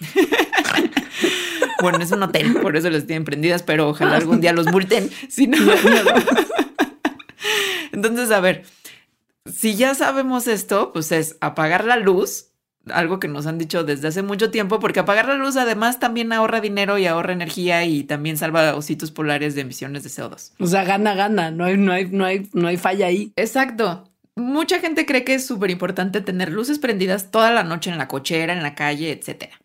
bueno, 1.82 1.98
es 1.98 2.10
un 2.12 2.22
hotel, 2.22 2.54
por 2.62 2.78
eso 2.78 2.88
las 2.88 3.06
tienen 3.06 3.24
prendidas, 3.24 3.62
pero 3.62 3.90
ojalá 3.90 4.16
algún 4.16 4.40
día 4.40 4.54
los 4.54 4.72
multen. 4.72 5.10
Si 5.28 5.46
no, 5.46 5.58
Entonces, 8.08 8.34
a 8.34 8.40
ver, 8.40 8.64
si 9.46 9.74
ya 9.74 9.94
sabemos 9.94 10.46
esto, 10.46 10.92
pues 10.92 11.12
es 11.12 11.36
apagar 11.40 11.84
la 11.84 11.96
luz, 11.96 12.52
algo 12.90 13.20
que 13.20 13.28
nos 13.28 13.46
han 13.46 13.58
dicho 13.58 13.84
desde 13.84 14.08
hace 14.08 14.22
mucho 14.22 14.50
tiempo, 14.50 14.80
porque 14.80 15.00
apagar 15.00 15.28
la 15.28 15.34
luz 15.34 15.56
además 15.56 16.00
también 16.00 16.32
ahorra 16.32 16.60
dinero 16.60 16.98
y 16.98 17.06
ahorra 17.06 17.32
energía 17.32 17.84
y 17.84 18.04
también 18.04 18.36
salva 18.36 18.74
ositos 18.74 19.10
polares 19.10 19.54
de 19.54 19.62
emisiones 19.62 20.02
de 20.02 20.10
CO2. 20.10 20.52
O 20.58 20.66
sea, 20.66 20.84
gana, 20.84 21.14
gana, 21.14 21.50
no 21.50 21.64
hay, 21.64 21.76
no 21.76 21.92
hay, 21.92 22.06
no 22.06 22.24
hay, 22.24 22.48
no 22.52 22.68
hay 22.68 22.76
falla 22.76 23.06
ahí. 23.06 23.32
Exacto. 23.36 24.10
Mucha 24.36 24.80
gente 24.80 25.06
cree 25.06 25.24
que 25.24 25.34
es 25.34 25.46
súper 25.46 25.70
importante 25.70 26.20
tener 26.20 26.50
luces 26.50 26.78
prendidas 26.78 27.30
toda 27.30 27.50
la 27.52 27.62
noche 27.62 27.90
en 27.90 27.98
la 27.98 28.08
cochera, 28.08 28.52
en 28.52 28.62
la 28.62 28.74
calle, 28.74 29.12
etcétera. 29.12 29.60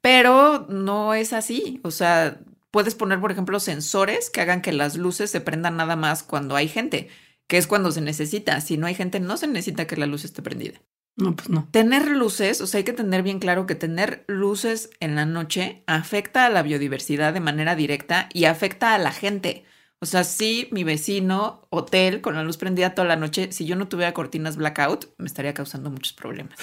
Pero 0.00 0.66
no 0.68 1.14
es 1.14 1.32
así. 1.32 1.80
O 1.84 1.90
sea, 1.90 2.38
puedes 2.70 2.94
poner, 2.94 3.20
por 3.20 3.30
ejemplo, 3.30 3.60
sensores 3.60 4.30
que 4.30 4.40
hagan 4.40 4.62
que 4.62 4.72
las 4.72 4.96
luces 4.96 5.30
se 5.30 5.40
prendan 5.40 5.76
nada 5.76 5.96
más 5.96 6.22
cuando 6.22 6.56
hay 6.56 6.68
gente 6.68 7.08
que 7.48 7.58
es 7.58 7.66
cuando 7.66 7.90
se 7.90 8.00
necesita. 8.00 8.60
Si 8.60 8.76
no 8.76 8.86
hay 8.86 8.94
gente, 8.94 9.18
no 9.18 9.36
se 9.36 9.48
necesita 9.48 9.86
que 9.86 9.96
la 9.96 10.06
luz 10.06 10.24
esté 10.24 10.42
prendida. 10.42 10.80
No, 11.16 11.34
pues 11.34 11.50
no. 11.50 11.66
Tener 11.72 12.08
luces, 12.08 12.60
o 12.60 12.66
sea, 12.68 12.78
hay 12.78 12.84
que 12.84 12.92
tener 12.92 13.24
bien 13.24 13.40
claro 13.40 13.66
que 13.66 13.74
tener 13.74 14.24
luces 14.28 14.90
en 15.00 15.16
la 15.16 15.26
noche 15.26 15.82
afecta 15.88 16.46
a 16.46 16.50
la 16.50 16.62
biodiversidad 16.62 17.32
de 17.34 17.40
manera 17.40 17.74
directa 17.74 18.28
y 18.32 18.44
afecta 18.44 18.94
a 18.94 18.98
la 18.98 19.10
gente. 19.10 19.64
O 20.00 20.06
sea, 20.06 20.22
si 20.22 20.68
mi 20.70 20.84
vecino, 20.84 21.66
hotel, 21.70 22.20
con 22.20 22.36
la 22.36 22.44
luz 22.44 22.56
prendida 22.56 22.94
toda 22.94 23.08
la 23.08 23.16
noche, 23.16 23.50
si 23.50 23.64
yo 23.66 23.74
no 23.74 23.88
tuviera 23.88 24.14
cortinas 24.14 24.56
blackout, 24.56 25.06
me 25.18 25.26
estaría 25.26 25.54
causando 25.54 25.90
muchos 25.90 26.12
problemas. 26.12 26.56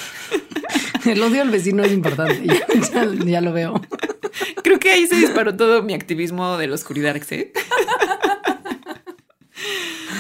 El 1.06 1.22
odio 1.22 1.42
al 1.42 1.50
vecino 1.50 1.84
es 1.84 1.92
importante, 1.92 2.48
ya, 3.26 3.42
lo 3.42 3.52
veo. 3.52 3.82
Creo 4.64 4.80
que 4.80 4.90
ahí 4.90 5.06
se 5.06 5.16
disparó 5.16 5.56
todo 5.56 5.84
mi 5.84 5.94
activismo 5.94 6.58
de 6.58 6.68
la 6.68 6.76
oscuridad, 6.76 7.16
¿sí? 7.28 7.52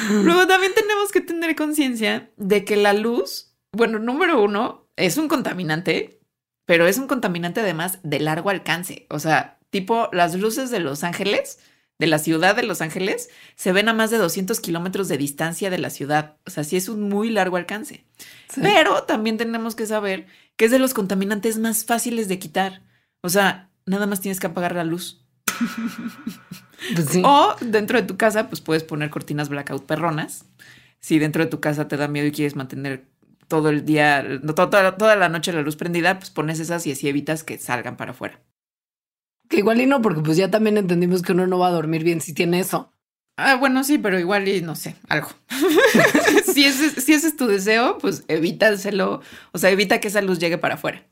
Luego 0.09 0.47
también 0.47 0.73
tenemos 0.73 1.11
que 1.11 1.21
tener 1.21 1.55
conciencia 1.55 2.31
de 2.37 2.65
que 2.65 2.75
la 2.75 2.93
luz, 2.93 3.55
bueno, 3.71 3.99
número 3.99 4.41
uno, 4.41 4.87
es 4.95 5.17
un 5.17 5.27
contaminante, 5.27 6.19
pero 6.65 6.87
es 6.87 6.97
un 6.97 7.07
contaminante 7.07 7.61
además 7.61 7.99
de 8.03 8.19
largo 8.19 8.49
alcance. 8.49 9.05
O 9.09 9.19
sea, 9.19 9.59
tipo 9.69 10.09
las 10.11 10.35
luces 10.35 10.71
de 10.71 10.79
Los 10.79 11.03
Ángeles, 11.03 11.59
de 11.99 12.07
la 12.07 12.19
ciudad 12.19 12.55
de 12.55 12.63
Los 12.63 12.81
Ángeles, 12.81 13.29
se 13.55 13.71
ven 13.71 13.89
a 13.89 13.93
más 13.93 14.11
de 14.11 14.17
200 14.17 14.59
kilómetros 14.59 15.07
de 15.07 15.17
distancia 15.17 15.69
de 15.69 15.77
la 15.77 15.89
ciudad. 15.89 16.37
O 16.45 16.49
sea, 16.49 16.63
sí 16.63 16.75
es 16.75 16.89
un 16.89 17.01
muy 17.09 17.29
largo 17.29 17.57
alcance. 17.57 18.05
Pero 18.61 19.03
también 19.03 19.37
tenemos 19.37 19.75
que 19.75 19.85
saber 19.85 20.27
que 20.57 20.65
es 20.65 20.71
de 20.71 20.79
los 20.79 20.93
contaminantes 20.93 21.57
más 21.57 21.85
fáciles 21.85 22.27
de 22.27 22.39
quitar. 22.39 22.81
O 23.21 23.29
sea, 23.29 23.69
nada 23.85 24.07
más 24.07 24.21
tienes 24.21 24.39
que 24.39 24.47
apagar 24.47 24.75
la 24.75 24.83
luz. 24.83 25.25
Pues 26.93 27.19
O 27.23 27.55
dentro 27.61 27.99
de 27.99 28.07
tu 28.07 28.17
casa, 28.17 28.47
pues 28.49 28.61
puedes 28.61 28.83
poner 28.83 29.09
cortinas 29.09 29.49
blackout 29.49 29.85
perronas. 29.85 30.45
Si 30.99 31.19
dentro 31.19 31.43
de 31.43 31.49
tu 31.49 31.59
casa 31.59 31.88
te 31.88 31.97
da 31.97 32.07
miedo 32.07 32.27
y 32.27 32.31
quieres 32.31 32.55
mantener 32.55 33.05
todo 33.47 33.69
el 33.69 33.85
día, 33.85 34.23
no, 34.23 34.55
toda, 34.55 34.97
toda 34.97 35.15
la 35.15 35.29
noche 35.29 35.53
la 35.53 35.61
luz 35.61 35.75
prendida, 35.75 36.17
pues 36.17 36.31
pones 36.31 36.59
esas 36.59 36.85
y 36.88 36.91
así 36.91 37.07
evitas 37.07 37.43
que 37.43 37.57
salgan 37.57 37.95
para 37.95 38.11
afuera. 38.11 38.41
Que 39.49 39.57
igual 39.57 39.81
y 39.81 39.85
no, 39.85 40.01
porque 40.01 40.21
pues 40.21 40.38
ya 40.38 40.49
también 40.49 40.77
entendimos 40.77 41.21
que 41.21 41.33
uno 41.33 41.45
no 41.45 41.59
va 41.59 41.67
a 41.67 41.71
dormir 41.71 42.03
bien 42.03 42.21
si 42.21 42.33
tiene 42.33 42.59
eso. 42.59 42.91
Ah, 43.38 43.55
bueno, 43.55 43.83
sí, 43.83 43.97
pero 43.97 44.17
igual 44.17 44.47
y 44.47 44.61
no 44.61 44.75
sé, 44.75 44.95
algo. 45.09 45.27
si, 46.53 46.65
ese, 46.65 47.01
si 47.01 47.13
ese 47.13 47.27
es 47.27 47.35
tu 47.35 47.47
deseo, 47.47 47.97
pues 47.97 48.23
evítaselo. 48.27 49.21
O 49.51 49.57
sea, 49.57 49.69
evita 49.71 49.99
que 49.99 50.07
esa 50.07 50.21
luz 50.21 50.39
llegue 50.39 50.57
para 50.57 50.75
afuera. 50.75 51.03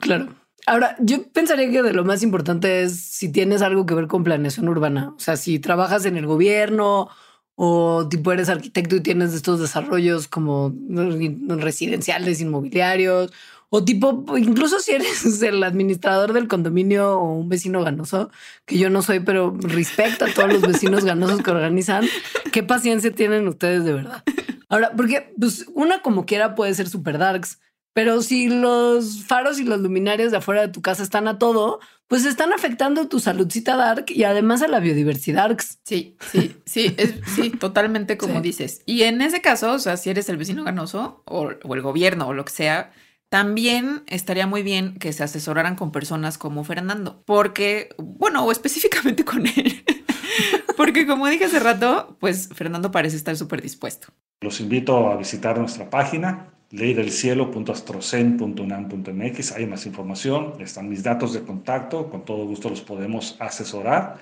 Claro. 0.00 0.34
Ahora, 0.66 0.96
yo 1.00 1.22
pensaría 1.32 1.70
que 1.70 1.82
de 1.82 1.92
lo 1.92 2.04
más 2.04 2.22
importante 2.22 2.82
es 2.82 3.00
si 3.00 3.30
tienes 3.30 3.62
algo 3.62 3.86
que 3.86 3.94
ver 3.94 4.06
con 4.06 4.24
planeación 4.24 4.68
urbana. 4.68 5.14
O 5.16 5.20
sea, 5.20 5.36
si 5.36 5.58
trabajas 5.58 6.04
en 6.04 6.16
el 6.16 6.26
gobierno 6.26 7.08
o 7.54 8.06
tipo 8.08 8.32
eres 8.32 8.48
arquitecto 8.48 8.96
y 8.96 9.00
tienes 9.00 9.34
estos 9.34 9.60
desarrollos 9.60 10.28
como 10.28 10.74
residenciales, 10.88 12.40
inmobiliarios, 12.40 13.32
o 13.70 13.84
tipo, 13.84 14.24
incluso 14.38 14.80
si 14.80 14.92
eres 14.92 15.42
el 15.42 15.62
administrador 15.62 16.32
del 16.32 16.48
condominio 16.48 17.18
o 17.18 17.34
un 17.34 17.48
vecino 17.48 17.82
ganoso, 17.82 18.30
que 18.64 18.78
yo 18.78 18.90
no 18.90 19.02
soy, 19.02 19.20
pero 19.20 19.54
respecto 19.58 20.24
a 20.24 20.32
todos 20.32 20.52
los 20.52 20.62
vecinos 20.62 21.04
ganosos 21.04 21.42
que 21.42 21.50
organizan, 21.50 22.06
qué 22.52 22.62
paciencia 22.62 23.12
tienen 23.12 23.46
ustedes 23.48 23.84
de 23.84 23.92
verdad. 23.92 24.22
Ahora, 24.68 24.92
porque 24.96 25.32
pues 25.38 25.66
una 25.74 26.00
como 26.02 26.26
quiera 26.26 26.54
puede 26.54 26.74
ser 26.74 26.88
super 26.88 27.18
darks, 27.18 27.58
pero 27.98 28.22
si 28.22 28.46
los 28.46 29.24
faros 29.24 29.58
y 29.58 29.64
los 29.64 29.80
luminarios 29.80 30.30
de 30.30 30.36
afuera 30.36 30.60
de 30.60 30.68
tu 30.68 30.80
casa 30.82 31.02
están 31.02 31.26
a 31.26 31.36
todo, 31.40 31.80
pues 32.06 32.26
están 32.26 32.52
afectando 32.52 33.08
tu 33.08 33.18
saludcita 33.18 33.74
dark 33.74 34.04
y 34.10 34.22
además 34.22 34.62
a 34.62 34.68
la 34.68 34.78
biodiversidad. 34.78 35.58
Sí, 35.82 36.16
sí, 36.30 36.54
sí, 36.64 36.94
es, 36.96 37.16
sí, 37.34 37.50
totalmente 37.50 38.16
como 38.16 38.40
dices. 38.40 38.82
Y 38.86 39.02
en 39.02 39.20
ese 39.20 39.40
caso, 39.40 39.72
o 39.72 39.80
sea, 39.80 39.96
si 39.96 40.10
eres 40.10 40.28
el 40.28 40.36
vecino 40.36 40.62
ganoso 40.62 41.24
o, 41.26 41.50
o 41.64 41.74
el 41.74 41.82
gobierno 41.82 42.28
o 42.28 42.34
lo 42.34 42.44
que 42.44 42.52
sea, 42.52 42.92
también 43.30 44.04
estaría 44.06 44.46
muy 44.46 44.62
bien 44.62 45.00
que 45.00 45.12
se 45.12 45.24
asesoraran 45.24 45.74
con 45.74 45.90
personas 45.90 46.38
como 46.38 46.62
Fernando, 46.62 47.24
porque, 47.26 47.88
bueno, 47.98 48.44
o 48.44 48.52
específicamente 48.52 49.24
con 49.24 49.44
él, 49.44 49.84
porque 50.76 51.04
como 51.04 51.26
dije 51.26 51.46
hace 51.46 51.58
rato, 51.58 52.16
pues 52.20 52.48
Fernando 52.54 52.92
parece 52.92 53.16
estar 53.16 53.36
súper 53.36 53.60
dispuesto. 53.60 54.06
Los 54.40 54.60
invito 54.60 55.10
a 55.10 55.16
visitar 55.16 55.58
nuestra 55.58 55.90
página 55.90 56.54
leydelcielo.astrocen.unam.mx. 56.70 59.52
Hay 59.52 59.66
más 59.66 59.86
información, 59.86 60.54
están 60.60 60.88
mis 60.88 61.02
datos 61.02 61.32
de 61.32 61.42
contacto, 61.42 62.10
con 62.10 62.24
todo 62.24 62.44
gusto 62.44 62.70
los 62.70 62.80
podemos 62.80 63.36
asesorar, 63.38 64.18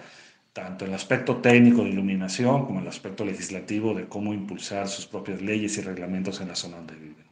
tanto 0.53 0.85
en 0.85 0.91
el 0.91 0.97
aspecto 0.97 1.37
técnico 1.37 1.83
de 1.83 1.91
iluminación 1.91 2.67
como 2.67 2.79
en 2.79 2.85
el 2.85 2.91
aspecto 2.91 3.25
legislativo 3.25 3.95
de 3.95 4.07
cómo 4.07 4.35
impulsar 4.35 4.89
sus 4.89 5.07
propias 5.07 5.43
leyes 5.43 5.79
y 5.79 5.83
reglamentos 5.83 6.41
en 6.41 6.49
la 6.49 6.57
zona 6.57 6.79
donde 6.79 6.95
viven 6.95 7.27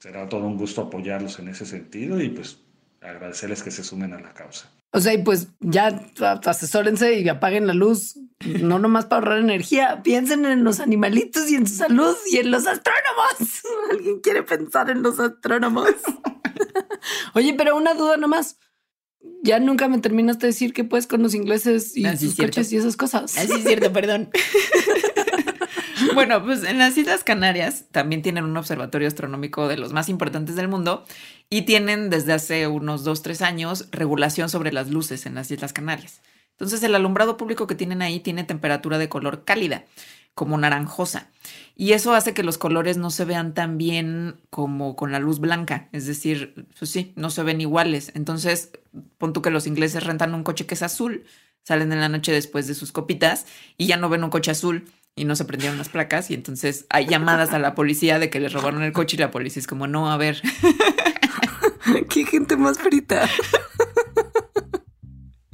será 0.00 0.28
todo 0.28 0.46
un 0.46 0.56
gusto 0.56 0.80
apoyarlos 0.80 1.38
en 1.38 1.48
ese 1.48 1.66
sentido 1.66 2.20
y 2.20 2.30
pues 2.30 2.58
agradecerles 3.02 3.62
que 3.62 3.70
se 3.70 3.84
sumen 3.84 4.14
a 4.14 4.20
la 4.20 4.32
causa. 4.32 4.70
O 4.92 5.00
sea, 5.00 5.14
y 5.14 5.22
pues 5.22 5.48
ya 5.60 6.00
asesórense 6.46 7.20
y 7.20 7.28
apaguen 7.28 7.66
la 7.66 7.74
luz, 7.74 8.18
no 8.40 8.78
nomás 8.78 9.06
para 9.06 9.22
ahorrar 9.22 9.38
energía, 9.38 10.02
piensen 10.02 10.46
en 10.46 10.64
los 10.64 10.80
animalitos 10.80 11.50
y 11.50 11.56
en 11.56 11.66
su 11.66 11.74
salud 11.76 12.16
y 12.30 12.38
en 12.38 12.50
los 12.50 12.66
astrónomos. 12.66 13.62
¿Alguien 13.90 14.20
quiere 14.20 14.42
pensar 14.42 14.90
en 14.90 15.02
los 15.02 15.20
astrónomos? 15.20 15.90
Oye, 17.34 17.54
pero 17.54 17.76
una 17.76 17.94
duda 17.94 18.16
nomás. 18.16 18.58
Ya 19.42 19.60
nunca 19.60 19.88
me 19.88 19.98
terminaste 19.98 20.46
de 20.46 20.52
decir 20.52 20.72
que 20.72 20.84
puedes 20.84 21.06
con 21.06 21.22
los 21.22 21.34
ingleses 21.34 21.94
y 21.94 22.04
sus 22.16 22.36
coches 22.36 22.72
y 22.72 22.78
esas 22.78 22.96
cosas. 22.96 23.36
Así 23.36 23.52
es 23.52 23.64
cierto, 23.64 23.92
perdón. 23.92 24.30
Bueno, 26.14 26.42
pues 26.42 26.64
en 26.64 26.78
las 26.78 26.96
Islas 26.96 27.24
Canarias 27.24 27.84
también 27.90 28.22
tienen 28.22 28.44
un 28.44 28.56
observatorio 28.56 29.06
astronómico 29.06 29.68
de 29.68 29.76
los 29.76 29.92
más 29.92 30.08
importantes 30.08 30.56
del 30.56 30.66
mundo 30.66 31.04
y 31.50 31.62
tienen 31.62 32.10
desde 32.10 32.32
hace 32.32 32.66
unos 32.66 33.04
dos, 33.04 33.22
tres 33.22 33.42
años 33.42 33.86
regulación 33.92 34.48
sobre 34.48 34.72
las 34.72 34.90
luces 34.90 35.26
en 35.26 35.34
las 35.34 35.50
Islas 35.50 35.72
Canarias. 35.72 36.22
Entonces 36.60 36.82
el 36.82 36.94
alumbrado 36.94 37.38
público 37.38 37.66
que 37.66 37.74
tienen 37.74 38.02
ahí 38.02 38.20
tiene 38.20 38.44
temperatura 38.44 38.98
de 38.98 39.08
color 39.08 39.44
cálida, 39.44 39.86
como 40.34 40.58
naranjosa. 40.58 41.30
Y 41.74 41.92
eso 41.92 42.12
hace 42.12 42.34
que 42.34 42.42
los 42.42 42.58
colores 42.58 42.98
no 42.98 43.08
se 43.08 43.24
vean 43.24 43.54
tan 43.54 43.78
bien 43.78 44.38
como 44.50 44.94
con 44.94 45.10
la 45.10 45.18
luz 45.18 45.40
blanca. 45.40 45.88
Es 45.92 46.06
decir, 46.06 46.66
pues 46.78 46.90
sí, 46.90 47.14
no 47.16 47.30
se 47.30 47.42
ven 47.42 47.62
iguales. 47.62 48.12
Entonces, 48.14 48.72
pon 49.16 49.32
tú 49.32 49.40
que 49.40 49.50
los 49.50 49.66
ingleses 49.66 50.04
rentan 50.04 50.34
un 50.34 50.44
coche 50.44 50.66
que 50.66 50.74
es 50.74 50.82
azul, 50.82 51.24
salen 51.62 51.92
en 51.92 52.00
la 52.00 52.10
noche 52.10 52.30
después 52.30 52.66
de 52.66 52.74
sus 52.74 52.92
copitas 52.92 53.46
y 53.78 53.86
ya 53.86 53.96
no 53.96 54.10
ven 54.10 54.22
un 54.22 54.30
coche 54.30 54.50
azul 54.50 54.84
y 55.16 55.24
no 55.24 55.36
se 55.36 55.46
prendieron 55.46 55.78
las 55.78 55.88
placas 55.88 56.30
y 56.30 56.34
entonces 56.34 56.84
hay 56.90 57.06
llamadas 57.06 57.54
a 57.54 57.58
la 57.58 57.74
policía 57.74 58.18
de 58.18 58.28
que 58.28 58.40
les 58.40 58.52
robaron 58.52 58.82
el 58.82 58.92
coche 58.92 59.16
y 59.16 59.20
la 59.20 59.30
policía 59.30 59.60
es 59.60 59.66
como, 59.66 59.86
no, 59.86 60.12
a 60.12 60.18
ver. 60.18 60.42
Qué 62.10 62.26
gente 62.26 62.56
más 62.56 62.78
frita. 62.78 63.28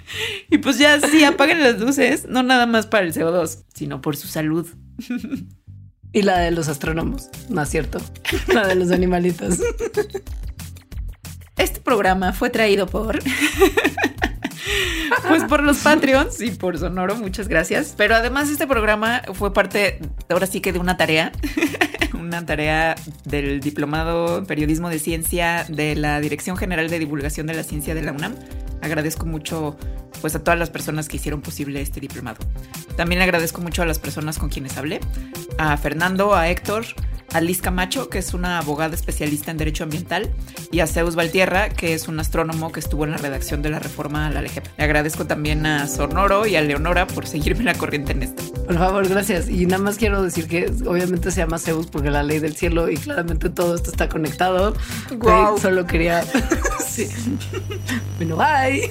Y 0.50 0.58
pues 0.58 0.78
ya 0.78 1.00
sí, 1.00 1.24
apaguen 1.24 1.62
las 1.62 1.78
luces, 1.78 2.26
no 2.28 2.42
nada 2.42 2.66
más 2.66 2.86
para 2.86 3.04
el 3.04 3.12
CO2, 3.12 3.64
sino 3.74 4.00
por 4.00 4.16
su 4.16 4.28
salud. 4.28 4.66
Y 6.12 6.22
la 6.22 6.38
de 6.38 6.50
los 6.50 6.68
astrónomos, 6.68 7.28
más 7.50 7.68
cierto. 7.68 7.98
La 8.52 8.66
de 8.66 8.74
los 8.74 8.90
animalitos. 8.90 9.58
Este 11.56 11.80
programa 11.80 12.32
fue 12.32 12.50
traído 12.50 12.86
por... 12.86 13.18
Pues 15.28 15.44
por 15.44 15.62
los 15.62 15.78
Patreons 15.78 16.40
y 16.40 16.50
por 16.50 16.78
Sonoro, 16.78 17.16
muchas 17.16 17.48
gracias. 17.48 17.94
Pero 17.96 18.14
además 18.14 18.50
este 18.50 18.66
programa 18.66 19.22
fue 19.34 19.52
parte, 19.52 20.00
ahora 20.28 20.46
sí 20.46 20.60
que 20.60 20.72
de 20.72 20.78
una 20.78 20.96
tarea, 20.96 21.32
una 22.18 22.44
tarea 22.44 22.96
del 23.24 23.60
Diplomado 23.60 24.38
en 24.38 24.46
Periodismo 24.46 24.88
de 24.88 24.98
Ciencia 24.98 25.64
de 25.68 25.94
la 25.94 26.20
Dirección 26.20 26.56
General 26.56 26.90
de 26.90 26.98
Divulgación 26.98 27.46
de 27.46 27.54
la 27.54 27.62
Ciencia 27.62 27.94
de 27.94 28.02
la 28.02 28.12
UNAM. 28.12 28.34
Agradezco 28.86 29.26
mucho 29.26 29.76
pues 30.20 30.36
a 30.36 30.44
todas 30.44 30.58
las 30.58 30.70
personas 30.70 31.08
que 31.08 31.16
hicieron 31.16 31.42
posible 31.42 31.80
este 31.80 31.98
diplomado. 31.98 32.38
También 32.96 33.20
agradezco 33.20 33.60
mucho 33.60 33.82
a 33.82 33.84
las 33.84 33.98
personas 33.98 34.38
con 34.38 34.48
quienes 34.48 34.76
hablé, 34.76 35.00
a 35.58 35.76
Fernando, 35.76 36.36
a 36.36 36.48
Héctor, 36.48 36.84
a 37.36 37.40
Liz 37.42 37.60
Camacho, 37.60 38.08
que 38.08 38.18
es 38.18 38.32
una 38.32 38.58
abogada 38.58 38.94
especialista 38.94 39.50
en 39.50 39.58
derecho 39.58 39.84
ambiental, 39.84 40.30
y 40.70 40.80
a 40.80 40.86
Zeus 40.86 41.16
Valtierra, 41.16 41.68
que 41.68 41.92
es 41.92 42.08
un 42.08 42.18
astrónomo 42.18 42.72
que 42.72 42.80
estuvo 42.80 43.04
en 43.04 43.10
la 43.10 43.18
redacción 43.18 43.60
de 43.60 43.68
la 43.68 43.78
reforma 43.78 44.26
a 44.26 44.30
la 44.30 44.40
LGP. 44.40 44.66
Le 44.78 44.84
agradezco 44.84 45.26
también 45.26 45.66
a 45.66 45.86
Sonoro 45.86 46.46
y 46.46 46.56
a 46.56 46.62
Leonora 46.62 47.06
por 47.06 47.26
seguirme 47.26 47.64
la 47.64 47.74
corriente 47.74 48.12
en 48.12 48.22
esto. 48.22 48.42
Por 48.64 48.78
favor, 48.78 49.06
gracias. 49.06 49.50
Y 49.50 49.66
nada 49.66 49.82
más 49.82 49.98
quiero 49.98 50.22
decir 50.22 50.48
que 50.48 50.72
obviamente 50.86 51.30
se 51.30 51.40
llama 51.40 51.58
Zeus 51.58 51.88
porque 51.88 52.10
la 52.10 52.22
ley 52.22 52.38
del 52.38 52.56
cielo 52.56 52.88
y 52.88 52.96
claramente 52.96 53.50
todo 53.50 53.74
esto 53.74 53.90
está 53.90 54.08
conectado. 54.08 54.74
Wow. 55.18 55.58
solo 55.58 55.86
quería... 55.86 56.24
sí. 56.88 57.06
Bueno, 58.18 58.36
bye. 58.36 58.90